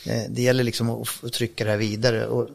[0.06, 2.26] Eh, det gäller liksom att, trycka det här vidare.
[2.26, 2.48] Och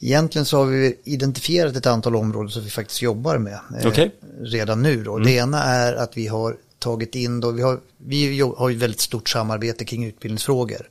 [0.00, 4.10] egentligen så har vi identifierat ett antal områden som vi faktiskt jobbar med eh, Okej.
[4.40, 5.04] redan nu.
[5.04, 5.18] Då.
[5.18, 8.82] Det ena är att vi har tagit in då, vi har, vi har ju ett
[8.82, 10.88] väldigt stort samarbete kring utbildningsfrågor.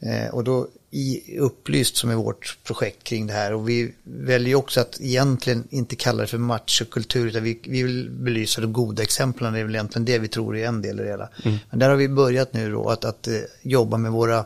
[0.00, 4.54] Eh, och då i Upplyst som är vårt projekt kring det här och vi väljer
[4.54, 9.02] också att egentligen inte kalla det för machokultur utan vi, vi vill belysa de goda
[9.02, 9.52] exemplen.
[9.52, 11.28] Det är väl egentligen det vi tror är en del i det hela.
[11.70, 14.44] Men där har vi börjat nu då att, att eh, jobba med våra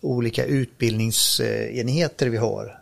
[0.00, 2.78] olika utbildningsenheter vi har.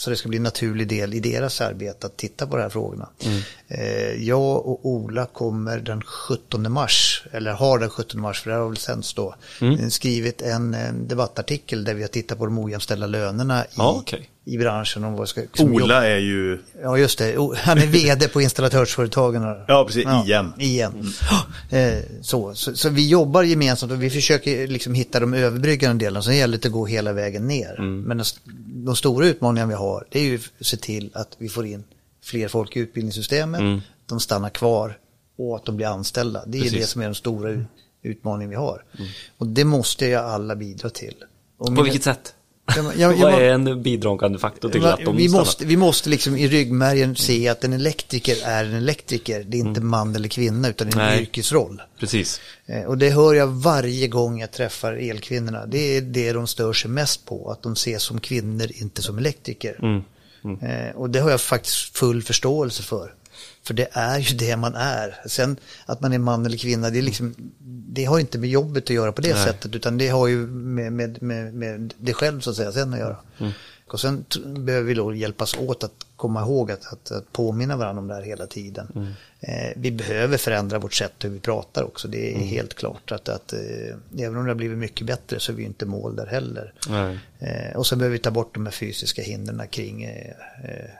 [0.00, 2.68] Så det ska bli en naturlig del i deras arbete att titta på de här
[2.68, 3.08] frågorna.
[3.68, 8.56] Eh, jag och Ola kommer den 17 mars, eller har den 17 mars, för det
[8.56, 10.76] här har väl sänds då, eh, skrivit en,
[11.08, 14.30] debattartikel där vi har tittat på de ojämställda lönerna i, Ja, okej.
[14.44, 15.04] I branschen.
[15.04, 16.58] Om vad ska, Ola är ju...
[16.82, 17.34] Ja, just det.
[17.56, 19.42] Han är vd på installatörsföretagen.
[19.68, 20.06] Ja, precis.
[20.24, 20.52] Igen.
[20.58, 21.12] Igen.
[21.70, 26.22] Eh, Så, så, så vi jobbar gemensamt och vi försöker liksom hitta de överbryggande delarna.
[26.22, 27.76] Sen gäller det att gå hela vägen ner.
[27.80, 28.24] Men de,
[28.84, 31.84] de stora utmaningarna vi har, det är ju att se till att vi får in
[32.24, 33.82] fler folk i utbildningssystemet.
[34.06, 34.98] De stannar kvar
[35.38, 36.42] och att de blir anställda.
[36.46, 36.78] Det är Precis.
[36.80, 37.66] det som är den stora ut-
[38.02, 38.84] utmaningen vi har.
[39.38, 41.14] Och det måste ju alla bidra till.
[41.58, 42.34] Och På vilket sätt?
[43.18, 45.40] Vad är en bidragande faktor till att de vi, stannar?
[45.44, 49.44] måste, vi måste liksom i ryggmärgen se att en elektriker är en elektriker.
[49.48, 51.20] Det är inte man eller kvinna utan det är en Nej.
[51.22, 51.82] yrkesroll.
[52.00, 52.40] Precis.
[52.66, 55.66] Eh, Och det hör jag varje gång jag träffar elkvinnorna.
[55.66, 57.50] Det är det de stör sig mest på.
[57.50, 60.04] Att de ses som kvinnor, inte som elektriker.
[60.62, 63.14] Eh, Och det har jag faktiskt full förståelse för.
[63.62, 65.20] För det är ju det man är.
[65.26, 67.34] Sen att man är man eller kvinna, det, är liksom,
[67.88, 69.74] det har inte med jobbet att göra på det sättet.
[69.74, 73.00] Utan det har ju med, med, med, med det själv så att säga sen att
[73.00, 73.16] göra.
[73.92, 78.00] Och sen behöver vi då hjälpas åt att komma ihåg att, att, att påminna varandra
[78.00, 79.14] om det här hela tiden.
[79.40, 82.08] Eh, vi behöver förändra vårt sätt hur vi pratar också.
[82.08, 85.52] Det är helt klart att, att eh, även om det har blivit mycket bättre så
[85.52, 86.72] är vi inte mål där heller.
[86.88, 87.18] Nej.
[87.38, 90.30] Eh, och sen behöver vi ta bort de här fysiska hindren kring eh,
[90.64, 90.90] eh,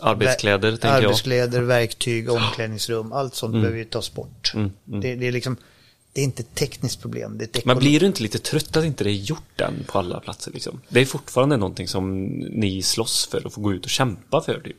[0.00, 1.04] Arbetskläder, Ver- tänker jag.
[1.04, 3.12] Arbetskläder, verktyg, omklädningsrum.
[3.12, 3.62] Allt sånt Mm.
[3.62, 4.52] behöver ju tas bort.
[4.84, 5.56] Det, det är liksom,
[6.12, 7.40] det är inte ett tekniskt problem.
[7.40, 10.20] Ett Men blir du inte lite trött att inte det är gjort än på alla
[10.20, 10.80] platser liksom?
[10.88, 14.60] Det är fortfarande någonting som ni slåss för och får gå ut och kämpa för
[14.60, 14.76] typ.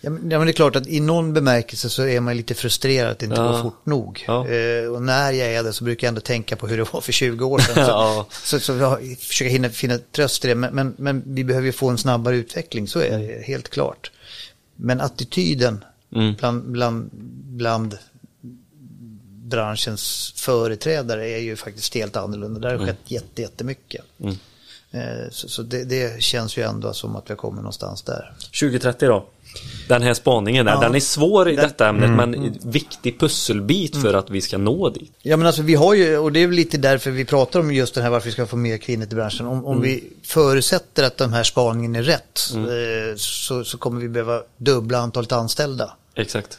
[0.00, 2.54] Ja men, ja, men det är klart att i någon bemärkelse så är man lite
[2.54, 3.52] frustrerad att det inte Ja.
[3.52, 4.24] går fort nog.
[4.26, 4.48] Ja.
[4.48, 7.00] Eh, och när jag är det så brukar jag ändå tänka på hur det var
[7.00, 7.74] för 20 år sedan.
[7.86, 8.26] Så, Ja.
[8.30, 10.54] så, så jag försöker hinna, finna tröst i det.
[10.54, 14.10] Men, men, men vi behöver ju få en snabbare utveckling, så är det helt klart.
[14.76, 16.34] Men attityden Mm.
[16.34, 17.10] bland, bland,
[17.56, 17.98] bland
[19.44, 22.60] branschens företrädare är ju faktiskt helt annorlunda.
[22.60, 22.86] Där har Mm.
[22.86, 24.04] skett jätte, jättemycket.
[24.90, 28.34] Eh, Så, så det, det känns ju ändå som att vi har kommit någonstans där.
[28.60, 29.26] 2030 då?
[29.88, 30.80] Den här spaningen, Ja.
[30.80, 34.88] den är svår i Den- detta ämnet men viktig pusselbit för att vi ska nå
[34.90, 35.12] dit.
[35.22, 37.94] Ja men alltså vi har ju, och det är lite därför vi pratar om just
[37.94, 39.46] den här varför vi ska få mer kvinnor till branschen.
[39.46, 44.08] Om, om vi förutsätter att den här spaningen är rätt eh, så, så kommer vi
[44.08, 45.90] behöva dubbla antalet anställda.
[46.14, 46.58] Exakt.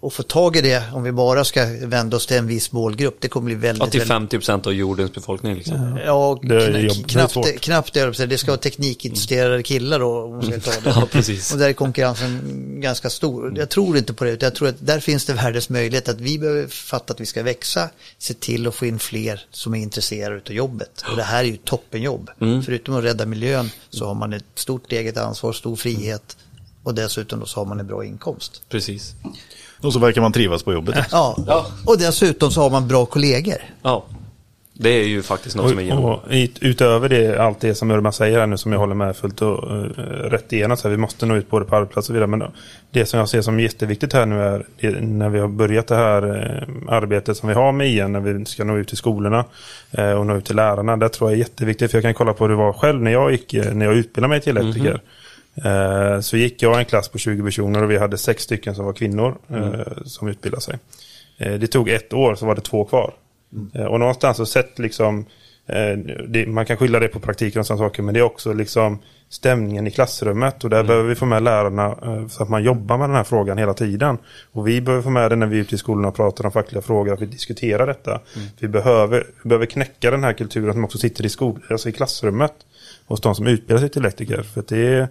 [0.00, 3.16] Och få tag i det, om vi bara ska vända oss till en viss målgrupp,
[3.20, 3.84] det kommer bli väldigt...
[3.84, 5.98] Ja, till väldigt 50% av jordens befolkning liksom.
[6.06, 7.92] Ja, Det är kna- jobb- det är knappt, det, knappt
[8.28, 10.80] det, ska vara teknikintresserade killar då, om man ska ta det.
[11.00, 11.52] Ja, precis.
[11.52, 12.40] Och där är konkurrensen
[12.80, 13.58] ganska stor.
[13.58, 16.38] Jag tror inte på det, jag tror att där finns det världens möjlighet att vi
[16.38, 20.40] behöver fatta att vi ska växa, se till att få in fler som är intresserade
[20.46, 21.04] av jobbet.
[21.10, 22.30] Och det här är ju toppenjobb.
[22.40, 22.62] Mm.
[22.62, 26.36] Förutom att rädda miljön så har man ett stort eget ansvar, stor frihet
[26.82, 28.62] och dessutom då så har man en bra inkomst.
[28.68, 29.14] Precis.
[29.82, 31.06] Och så verkar man trivas på jobbet.
[31.10, 31.36] Ja,
[31.86, 33.56] och dessutom så har man bra kollegor.
[33.82, 34.04] Ja.
[34.78, 36.04] Det är ju faktiskt något som är Och, genom.
[36.04, 39.16] och ut- utöver det, allt det som Urban säger här nu som jag håller med
[39.16, 39.82] fullt och uh,
[40.30, 40.76] rätt igenom.
[40.76, 42.26] Så här, vi måste nå ut både på arbetsplats och så vidare.
[42.26, 42.42] Men
[42.90, 45.96] det som jag ser som jätteviktigt här nu är det, när vi har börjat det
[45.96, 48.12] här eh, arbetet som vi har med igen.
[48.12, 49.44] När vi ska nå ut till skolorna
[49.90, 50.96] eh, och nå ut till lärarna.
[50.96, 51.90] Det tror jag är jätteviktigt.
[51.90, 54.28] För jag kan kolla på hur det var själv när jag, gick, när jag utbildade
[54.28, 54.92] mig till elektriker.
[54.94, 55.00] Eh,
[56.22, 58.92] Så gick jag en klass på 20 personer och vi hade sex stycken som var
[58.92, 60.78] kvinnor eh, som utbildade sig.
[61.38, 63.14] Eh, Det tog ett år så var det två kvar.
[63.74, 65.26] Eh, Och någonstans så sett liksom,
[65.66, 68.98] eh, man kan skylla det på praktiken och sådana saker, men det är också liksom
[69.28, 72.98] stämningen i klassrummet och där behöver vi få med lärarna eh, så att man jobbar
[72.98, 74.18] med den här frågan hela tiden.
[74.52, 76.52] Och vi behöver få med det när vi är ute i skolorna och pratar om
[76.52, 78.20] fackliga frågor, att vi diskuterar detta.
[78.60, 81.92] Vi, behöver, vi behöver knäcka den här kulturen som också sitter i, skol, alltså i
[81.92, 82.52] klassrummet
[83.06, 84.42] hos de som utbildar sig till elektriker.
[84.42, 85.08] För det är,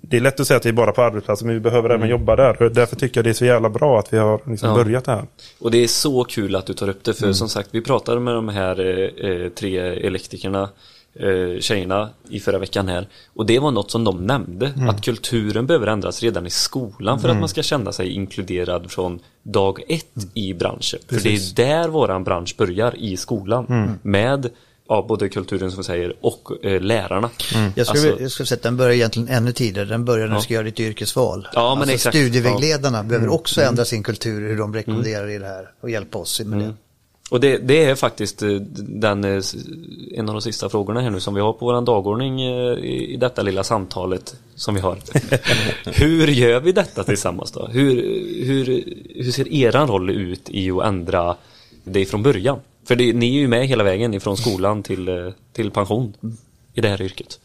[0.00, 2.08] det är lätt att säga att det är bara på arbetsplatsen, men vi behöver även
[2.08, 2.70] jobba där.
[2.74, 4.74] Därför tycker jag det är så jävla bra att vi har liksom Ja.
[4.84, 5.26] börjat det här.
[5.58, 8.20] Och det är så kul att du tar upp det för som sagt vi pratade
[8.20, 10.68] med de här eh, eh, tre elektrikerna
[11.14, 15.66] eh, tjejerna i förra veckan här och det var något som de nämnde att kulturen
[15.66, 20.26] behöver ändras redan i skolan för att man ska känna sig inkluderad från dag ett
[20.34, 21.00] i branschen.
[21.08, 24.50] För det är där våran bransch börjar i skolan med
[24.88, 27.30] ja, både kulturen som säger och eh, lärarna.
[27.74, 29.88] Jag skulle, Alltså- jag skulle säga att den börjar egentligen ännu tidigare.
[29.88, 31.48] Den börjar när du ska göra ditt yrkesval.
[31.54, 32.16] Ja, men alltså exakt.
[32.16, 36.40] Studievägledarna behöver också ändra sin kultur, hur de rekommenderar i det här och hjälpa oss
[36.40, 36.74] med det.
[37.30, 39.42] Och det, det är faktiskt eh, den, eh,
[40.14, 43.12] en av de sista frågorna här nu som vi har på vår dagordning eh, i
[43.14, 44.98] i detta lilla samtalet som vi har.
[46.00, 47.66] hur gör vi detta tillsammans då?
[47.66, 47.94] Hur,
[48.44, 48.84] hur,
[49.14, 51.36] hur ser eran roll ut i att ändra
[51.84, 52.58] det från början?
[52.86, 56.14] För det, ni är ju med hela vägen ifrån skolan till, eh, till pension
[56.74, 57.40] i det här yrket.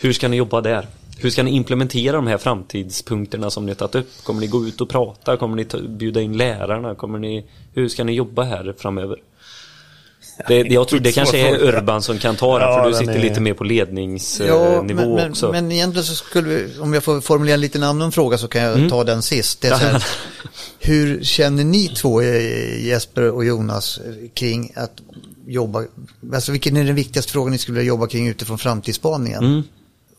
[0.00, 0.86] Hur ska ni jobba där?
[1.18, 4.24] Hur ska ni implementera de här framtidspunkterna som ni har tagit upp?
[4.24, 5.36] Kommer ni gå ut och prata?
[5.36, 6.94] Kommer ni ta, bjuda in lärarna?
[6.94, 9.16] Kommer ni, hur ska ni jobba här framöver?
[10.48, 13.14] Det, jag tror det kanske är Urban som kan ta den, Ja, för du sitter
[13.14, 15.52] är- lite mer på ledningsnivå men, men, också.
[15.52, 18.62] men egentligen så skulle vi, om jag får formulera en liten annan fråga så kan
[18.62, 18.90] jag Mm.
[18.90, 19.60] ta den sist.
[19.60, 20.04] Det är så här,
[20.78, 24.00] hur känner ni två, eh, Jesper och Jonas,
[24.34, 24.92] kring att
[25.46, 25.84] jobba,
[26.34, 29.44] alltså vilken är den viktigaste frågan ni skulle vilja jobba kring utifrån framtidsspaningen?
[29.44, 29.62] Mm.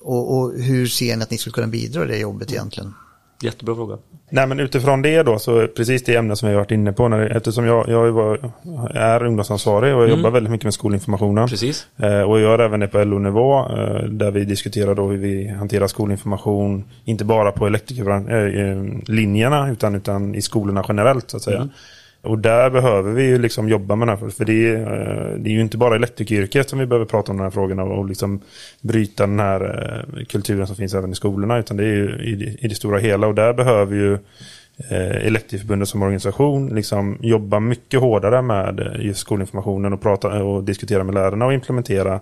[0.03, 2.93] Och, och hur ser ni att ni skulle kunna bidra i det jobbet egentligen?
[3.43, 3.97] Jättebra fråga.
[4.29, 7.07] Nej men utifrån det då så precis det ämne som vi har varit inne på.
[7.07, 8.51] När, eftersom jag, jag var,
[8.93, 11.47] är ungdomsansvarig och jag jobbar väldigt mycket med skolinformationen.
[11.47, 11.87] Precis.
[11.97, 15.47] Eh, och jag gör även det på LO-nivå eh, där vi diskuterar då hur vi
[15.47, 16.83] hanterar skolinformation.
[17.05, 21.69] Inte bara på elektrikerlinjerna utan, utan i skolorna generellt så att säga.
[22.23, 24.29] Och där behöver vi ju liksom jobba med det här.
[24.29, 27.37] För det är, eh, det är ju inte bara elektrikeryrket som vi behöver prata om
[27.37, 28.39] de här frågorna och liksom
[28.81, 29.61] bryta den här
[30.17, 31.57] eh, kulturen som finns även i skolorna.
[31.57, 32.35] Utan det är ju i,
[32.67, 33.27] det- stora hela.
[33.27, 34.13] Och där behöver ju
[34.89, 41.03] eh, Elektrikerförbundet som organisation liksom jobba mycket hårdare med just skolinformationen och, prata, och diskutera
[41.03, 42.19] med lärarna och implementera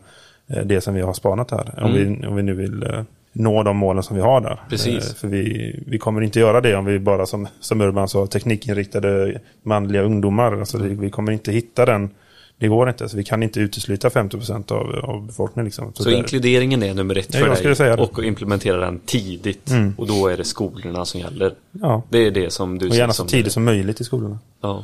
[0.65, 1.83] det som vi har spanat här.
[1.83, 2.85] Om, vi, om vi nu vill
[3.33, 4.59] nå de målen som vi har där.
[4.69, 5.09] Precis.
[5.09, 8.27] Eh, För vi, vi kommer inte göra det om vi bara som, som Urban sa
[8.27, 10.59] teknikinriktade manliga ungdomar.
[10.59, 12.09] Alltså det, vi kommer inte hitta den,
[12.57, 15.65] Det går inte, så vi kan inte utesluta 50% av, av befolkningen.
[15.65, 15.93] Liksom.
[15.93, 18.11] Så där- inkluderingen är nummer ett Ja, för jag skulle säga dig det.
[18.19, 19.69] och implementera den tidigt.
[19.69, 19.93] Mm.
[19.97, 21.53] Och då är det skolorna som gäller.
[21.71, 22.03] Ja.
[22.09, 24.39] Det är det som du Och gärna så tidigt som möjligt i skolorna.
[24.61, 24.83] Ja.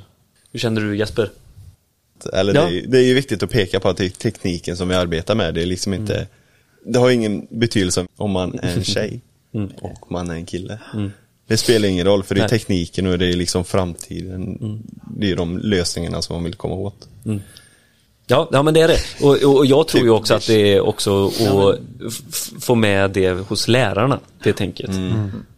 [0.51, 1.29] Hur känner du Jesper?
[2.33, 2.61] Eller Ja.
[2.61, 4.87] det, är, ju- det är ju viktigt att peka på att det är tekniken som
[4.87, 5.53] vi arbetar med.
[5.53, 6.27] Det är liksom inte, Mm.
[6.85, 9.21] Det har ingen betydelse om man är en tjej
[9.53, 9.69] Mm.
[9.81, 10.79] och man är en kille.
[11.47, 12.49] Det spelar ingen roll för det är Nej.
[12.49, 12.59] Mm.
[12.59, 14.57] tekniken och det är liksom framtiden.
[15.17, 17.07] Det är de lösningarna som man vill komma åt.
[18.27, 18.99] Ja, ja men det är det.
[19.21, 21.79] Och, och, och jag tror ju Typ också att det är också att
[22.63, 24.89] få med det hos lärarna, det tänket.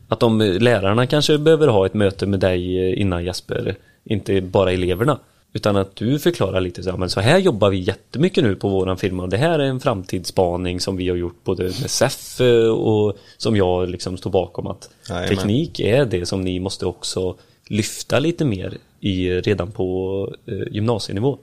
[0.07, 4.71] Att de lärarna kanske behöver ha ett möte med dig eh, innan Jesper, inte bara
[4.71, 5.19] eleverna.
[5.53, 8.69] Utan att du förklarar lite så här, men så här jobbar vi jättemycket nu på
[8.69, 12.41] våran firma och det här är en framtidsspaning som vi har gjort både med SEF
[12.41, 15.29] eh, och som jag liksom står bakom att Jajamän.
[15.29, 17.35] teknik är det som ni måste också
[17.67, 21.37] lyfta lite mer i redan på eh, gymnasienivå.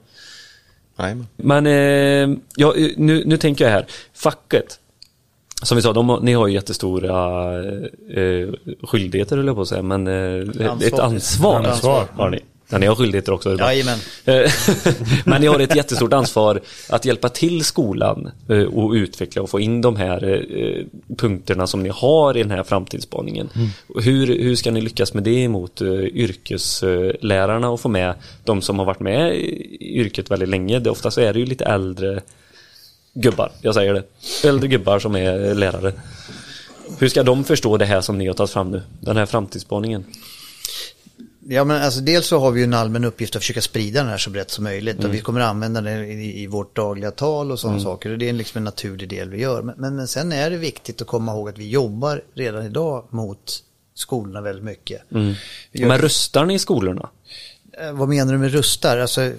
[0.99, 1.27] Jajamän.
[1.35, 4.79] Men eh, ja, nu, nu tänker jag här, facket.
[5.63, 7.53] Som vi sa, de, ni har ju jättestora
[8.09, 8.49] eh,
[8.83, 10.87] skyldigheter höll jag på att säga, men eh, Ansvar.
[10.87, 12.07] ett ansvar, Ansvar.
[12.13, 12.39] har ni.
[12.69, 13.57] Ja, ni har skyldigheter också.
[13.59, 13.99] Jajamän.
[14.25, 14.51] Eh,
[15.25, 19.59] Men ni har ett jättestort ansvar att hjälpa till skolan eh, och utveckla och få
[19.59, 20.85] in de här eh,
[21.17, 23.49] punkterna som ni har i den här framtidsspaningen.
[23.95, 28.13] Hur, hur ska ni lyckas med det mot yrkeslärarna och få med
[28.43, 30.79] de som har varit med i yrket väldigt länge?
[30.79, 32.21] Det, oftast är det ju lite äldre
[33.13, 34.03] gubbar, jag säger det.
[34.47, 35.93] Äldre gubbar som är lärare.
[36.99, 38.81] Hur ska de förstå det här som ni har tagit fram nu?
[38.99, 40.05] Den här framtidsspaningen.
[41.47, 44.09] Ja, men alltså dels så har vi ju en allmän uppgift att försöka sprida den
[44.09, 44.97] här så brett som möjligt.
[44.97, 45.09] Mm.
[45.09, 48.09] Och vi kommer att använda den i, i vårt dagliga tal och sådana saker.
[48.09, 49.61] Och det är liksom en naturlig del vi gör.
[49.61, 53.05] Men, men, men sen är det viktigt att komma ihåg att vi jobbar redan idag
[53.09, 55.01] mot skolorna väldigt mycket.
[55.09, 55.35] Vi
[55.71, 57.09] gör, Men rustar ni i skolorna?
[57.81, 58.97] Eh, Vad menar du med rustar?
[58.97, 59.31] Alltså,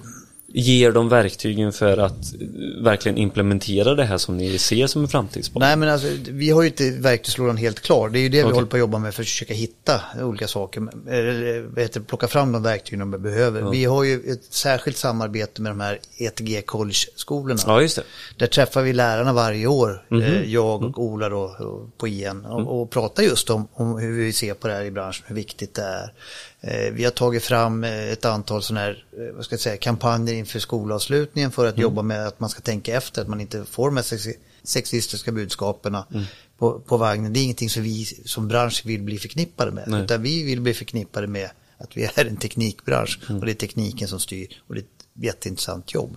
[0.60, 5.08] ger dem verktygen för att eh, verkligen implementera det här som ni ser som en
[5.08, 5.66] framtidsspaning?
[5.68, 8.08] nej men alltså, vi har ju inte verktygslådan helt klar.
[8.08, 8.54] Det är ju det vi Okej.
[8.54, 10.88] håller på att jobba med för att försöka hitta olika saker.
[11.10, 13.70] Eller, heter, plocka fram de verktygen de behöver.
[13.70, 17.60] Vi har ju ett särskilt samarbete med de här ETG College-skolorna.
[17.66, 18.02] Ja, just det.
[18.36, 20.22] Där träffar vi lärarna varje år, Mhm.
[20.22, 20.90] eh, jag Mm.
[20.90, 24.54] och Ola då, och på IN, och, och pratar just om, om hur vi ser
[24.54, 26.12] på det här i branschen, hur viktigt det är.
[26.60, 29.76] Eh, vi har tagit fram eh, ett antal sådana här, eh, vad ska jag säga,
[29.76, 31.82] kampanjer inför skolavslutningen för att Mm.
[31.82, 35.32] jobba med att man ska tänka efter, att man inte får de här sexi- sexistiska
[35.32, 36.24] budskapen Mm.
[36.58, 37.32] på, på vagnen.
[37.32, 40.02] Det är ingenting som vi som bransch vill bli förknippade med, Nej.
[40.02, 43.40] utan vi vill bli förknippade med att vi är en teknikbransch Mm.
[43.40, 46.16] och det är tekniken som styr och det är ett jätteintressant jobb.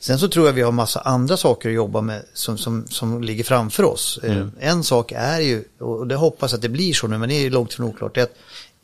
[0.00, 3.22] Sen så tror jag vi har massa andra saker att jobba med som, som, som
[3.22, 4.20] ligger framför oss.
[4.22, 4.50] Mm.
[4.60, 7.40] En sak är ju, och det hoppas att det blir så nu, men det är
[7.40, 8.34] ju långt ifrån oklart, det är att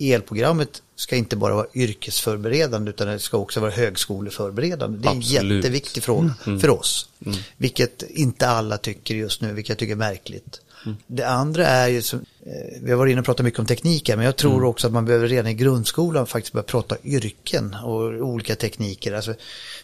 [0.01, 4.99] elprogrammet ska inte bara vara yrkesförberedande utan det ska också vara högskoleförberedande.
[4.99, 5.51] Det är Absolut.
[5.51, 7.09] en jätteviktig fråga för oss.
[7.57, 10.61] Vilket inte alla tycker just nu, vilket jag tycker är märkligt.
[11.07, 14.09] Det andra är ju, som, eh, vi har varit inne och pratat mycket om teknik
[14.09, 17.77] här, men jag tror också att man behöver redan i grundskolan faktiskt börja prata yrken
[17.85, 19.13] och olika tekniker.
[19.13, 19.35] Alltså,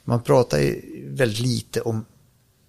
[0.04, 2.04] man pratar ju väldigt lite om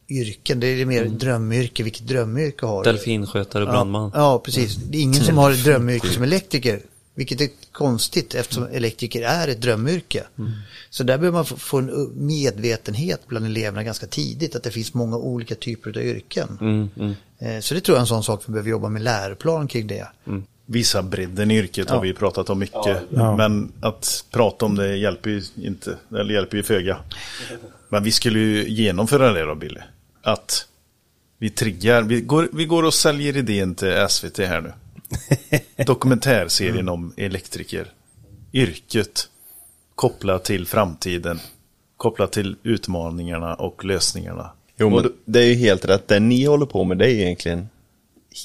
[0.09, 2.91] yrken, det är mer drömyrke, vilket drömyrke har du?
[2.91, 4.11] Delfinskötare, brandman.
[4.13, 4.75] Ja, ja, precis.
[4.75, 6.81] Det är ingen som har ett drömyrke som elektriker.
[7.17, 10.23] Vilket är konstigt eftersom elektriker är ett drömyrke.
[10.89, 14.55] Så där behöver man få- en medvetenhet bland eleverna ganska tidigt.
[14.55, 16.57] Att det finns många olika typer av yrken.
[16.61, 17.13] Mm, mm.
[17.39, 19.87] Eh, Så det tror jag är en sån sak vi behöver jobba med läroplan kring
[19.87, 20.07] det.
[20.65, 22.01] Visa bredden i yrket har Ja.
[22.01, 22.97] vi pratat om mycket.
[23.09, 23.37] Ja.
[23.37, 26.97] Men att prata om det hjälper ju inte, eller hjälper ju föga.
[27.89, 29.79] Men vi skulle ju genomföra det då, Billy.
[30.23, 30.65] Att
[31.39, 34.73] vi triggar, vi går, vi går och säljer idén till SVT här nu.
[35.85, 37.91] Dokumentärserien om elektriker.
[38.53, 39.29] Yrket
[39.95, 41.39] kopplat till framtiden.
[41.97, 44.51] Kopplat till utmaningarna och lösningarna.
[44.77, 46.07] Jo, Och men det är ju helt rätt.
[46.07, 47.69] Det ni håller på med det är egentligen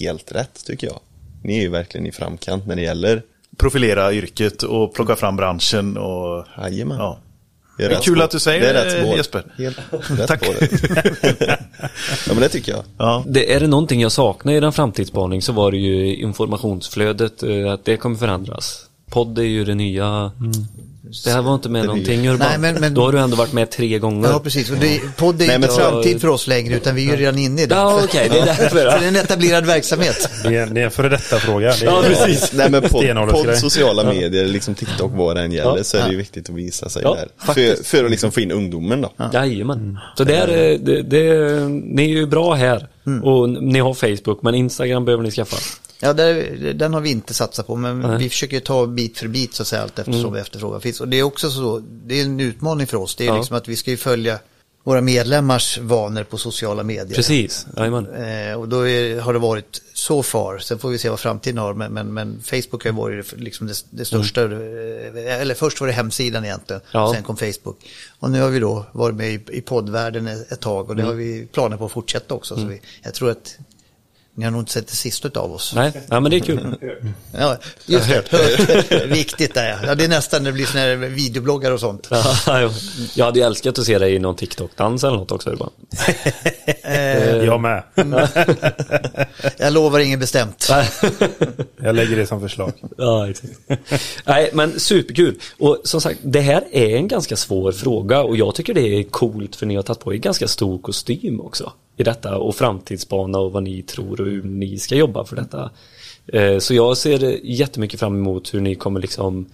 [0.01, 1.01] helt rätt tycker jag.
[1.43, 3.23] Ni är ju verkligen i framkant när det gäller
[3.57, 6.47] profilera yrket och plocka fram branschen och...
[6.59, 6.99] Jajamän.
[6.99, 7.19] Ja.
[7.77, 8.25] Det är Det är rätt kul spår.
[8.25, 8.81] att du säger det.
[8.81, 9.17] Är det.
[9.17, 9.45] Jesper.
[9.59, 9.79] Helt
[10.19, 10.41] rätt Tack.
[10.47, 10.69] på det.
[12.27, 12.85] ja, men det tycker jag.
[12.99, 13.25] Ja.
[13.27, 17.73] Det, är det någonting jag saknar i den framtidsspaning så var det ju informationsflödet, eh,
[17.73, 18.87] att det kommer förändras.
[19.11, 20.33] Podd är ju det nya.
[21.25, 22.47] Det här var inte med någonting Urban.
[22.49, 24.29] Nej, men- men- Då har du ändå varit med tre gånger.
[24.29, 24.71] Ja, precis.
[24.71, 27.39] Och det, podd är Nej, inte framtid för oss längre, utan vi är ju redan
[27.39, 27.75] inne i det.
[27.75, 28.69] Ja, okej, det är därför.
[28.69, 30.31] För det är en etablerad verksamhet.
[30.43, 31.67] Det är, det är en före detta fråga.
[31.81, 32.53] Det är, Ja, precis.
[32.53, 36.11] Nej men podd, podd sociala medier, liksom TikTok vad det än gäller så är det
[36.11, 37.55] ju viktigt att visa sig Ja, där.
[37.55, 39.13] För, för att liksom få in ungdomen då.
[39.33, 39.99] Jajamän.
[40.17, 42.89] Så där, eh, det, det, ni är ju bra här.
[43.23, 45.57] Och ni har Facebook, men Instagram behöver ni skaffa.
[46.01, 48.19] Ja, där, den har vi inte satsat på, men Nej.
[48.19, 51.01] vi försöker ta bit för bit så att säga allt eftersom efterfrågan finns.
[51.01, 53.15] Och det är också så, det är en utmaning för oss.
[53.15, 53.37] Det är Ja.
[53.37, 54.39] liksom att vi ska ju följa
[54.85, 57.15] våra medlemmars vanor på sociala medier.
[57.17, 58.07] Precis, jajamän.
[58.15, 60.59] Eh, och då är, har det varit så far.
[60.59, 61.75] Sen får vi se vad framtiden har.
[61.75, 64.43] Men, men, men Facebook har varit liksom det, det största.
[64.43, 66.83] eh, Eller först var det hemsidan egentligen.
[66.93, 67.13] Ja.
[67.15, 67.79] Sen kom Facebook.
[68.19, 70.91] Och nu har vi då varit med i, i poddvärlden ett ett tag.
[70.91, 72.57] Och det har vi planer på att fortsätta också.
[72.57, 73.57] Så vi, jag tror att
[74.35, 75.73] ni har nog inte sett det sista av oss.
[75.75, 76.77] Nej, ja, men det är kul.
[77.39, 77.57] Ja,
[77.87, 78.15] just det.
[78.15, 79.07] Hört.
[79.07, 79.95] Viktigt där ja.
[79.95, 82.09] Det är nästan när det blir såna här videobloggar och sånt.
[82.11, 82.37] Ja,
[83.15, 85.51] jag hade ju älskat att se dig i någon TikTok-dans eller något också.
[85.51, 85.71] Urban.
[87.47, 87.83] Jag med.
[89.59, 90.73] Jag lovar inget bestämt.
[91.83, 92.73] Jag lägger det som förslag.
[92.97, 93.53] Ja, exakt.
[94.25, 95.39] Nej, men superkul.
[95.59, 99.03] Och som sagt, det här är en ganska svår fråga och jag tycker det är
[99.03, 101.73] coolt för ni har tagit på er ganska stor kostym också
[102.03, 105.71] i detta och framtidsbana och vad ni tror och hur ni ska jobba för detta.
[106.27, 109.47] Eh, Så jag ser jättemycket fram emot hur ni kommer liksom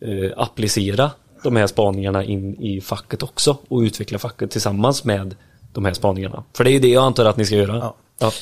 [0.00, 1.10] eh, applicera
[1.42, 5.34] de här spaningarna in i facket också och utveckla facket tillsammans med
[5.72, 6.44] de här spaningarna.
[6.56, 7.92] För det är ju det jag antar att ni ska göra.
[8.18, 8.32] Ja.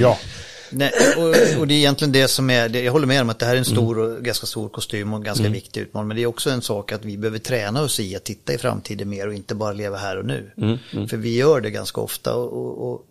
[0.00, 0.18] Ja.
[0.70, 3.46] Nej, och, och det är egentligen det som är, jag håller med om att det
[3.46, 6.08] här är en stor och ganska stor kostym och en ganska viktig utmaning.
[6.08, 8.58] Men det är också en sak att vi behöver träna oss i att titta i
[8.58, 10.50] framtiden mer och inte bara leva här och nu.
[11.10, 13.04] För vi gör det ganska ofta och, och,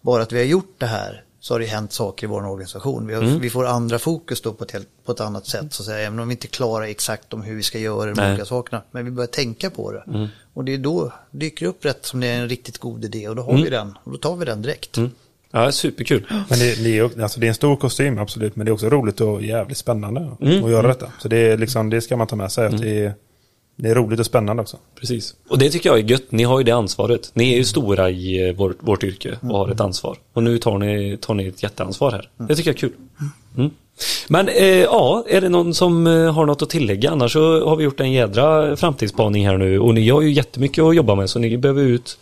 [0.00, 3.06] bara att vi har gjort det här så har det hänt saker i vår organisation.
[3.06, 5.72] Vi, har, vi får andra fokus då på ett, helt, på ett annat sätt.
[5.72, 8.28] Så att säga, även om vi inte klarar exakt om hur vi ska göra de
[8.30, 8.82] olika sakerna.
[8.90, 10.04] Men vi börjar tänka på det.
[10.54, 13.36] Och det är då dyker upp rätt som det är en riktigt god idé och
[13.36, 13.98] då har vi den.
[14.04, 14.98] Och då tar vi den direkt.
[15.54, 16.26] Ja, superkul.
[16.28, 18.56] Men det, det, är, alltså det är en stor kostym, absolut.
[18.56, 21.06] Men det är också roligt och jävligt spännande att göra detta.
[21.22, 22.66] Så det, är liksom, det ska man ta med sig.
[22.66, 23.14] Att det, är,
[23.76, 24.76] det är roligt och spännande också.
[25.00, 25.34] Precis.
[25.48, 26.32] Och det tycker jag är gött.
[26.32, 27.30] Ni har ju det ansvaret.
[27.34, 30.16] Ni är ju stora i eh, vårt, vårt yrke och har ett ansvar.
[30.32, 32.28] Och nu tar ni, tar ni ett jätteansvar här.
[32.48, 32.92] Det tycker jag är kul.
[33.56, 33.70] Mm.
[34.28, 37.10] Men eh, ja, är det någon som eh, har något att tillägga?
[37.10, 39.78] Annars så har vi gjort en jädra framtidsspaning här nu.
[39.78, 42.18] Och ni har ju jättemycket att jobba med så ni behöver ut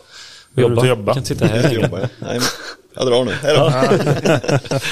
[0.61, 0.81] jobba.
[0.81, 1.11] och jobba.
[1.11, 1.75] Ni kan sitta här länge.
[1.75, 2.09] Jobbar jag.
[2.19, 2.41] Nej, men
[2.95, 3.31] jag drar nu.
[3.41, 4.79] Hej då.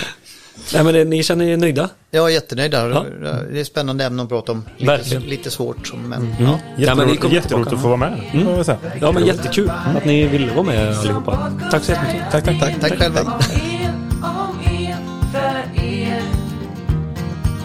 [0.74, 1.90] Nej men det, ni känner er nöjda?
[2.12, 2.90] Jag är jättenöjd där.
[2.90, 3.06] Ja.
[3.52, 4.66] Det är spännande ämnen att prata om.
[4.78, 6.46] Lite, lite svårt, som- men ja.
[6.46, 7.76] Ja, men Jätteroligt, kommer jätteroligt tillbaka.
[7.76, 8.56] att få vara med.
[8.58, 8.78] jag säga.
[9.02, 11.52] Ja men jättekul att ni ville vara med allihopa.
[11.72, 12.32] Tack så jättemycket.
[12.32, 12.60] Tack, tack.
[12.60, 13.22] Tack, tack själva.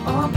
[0.06, 0.32] Om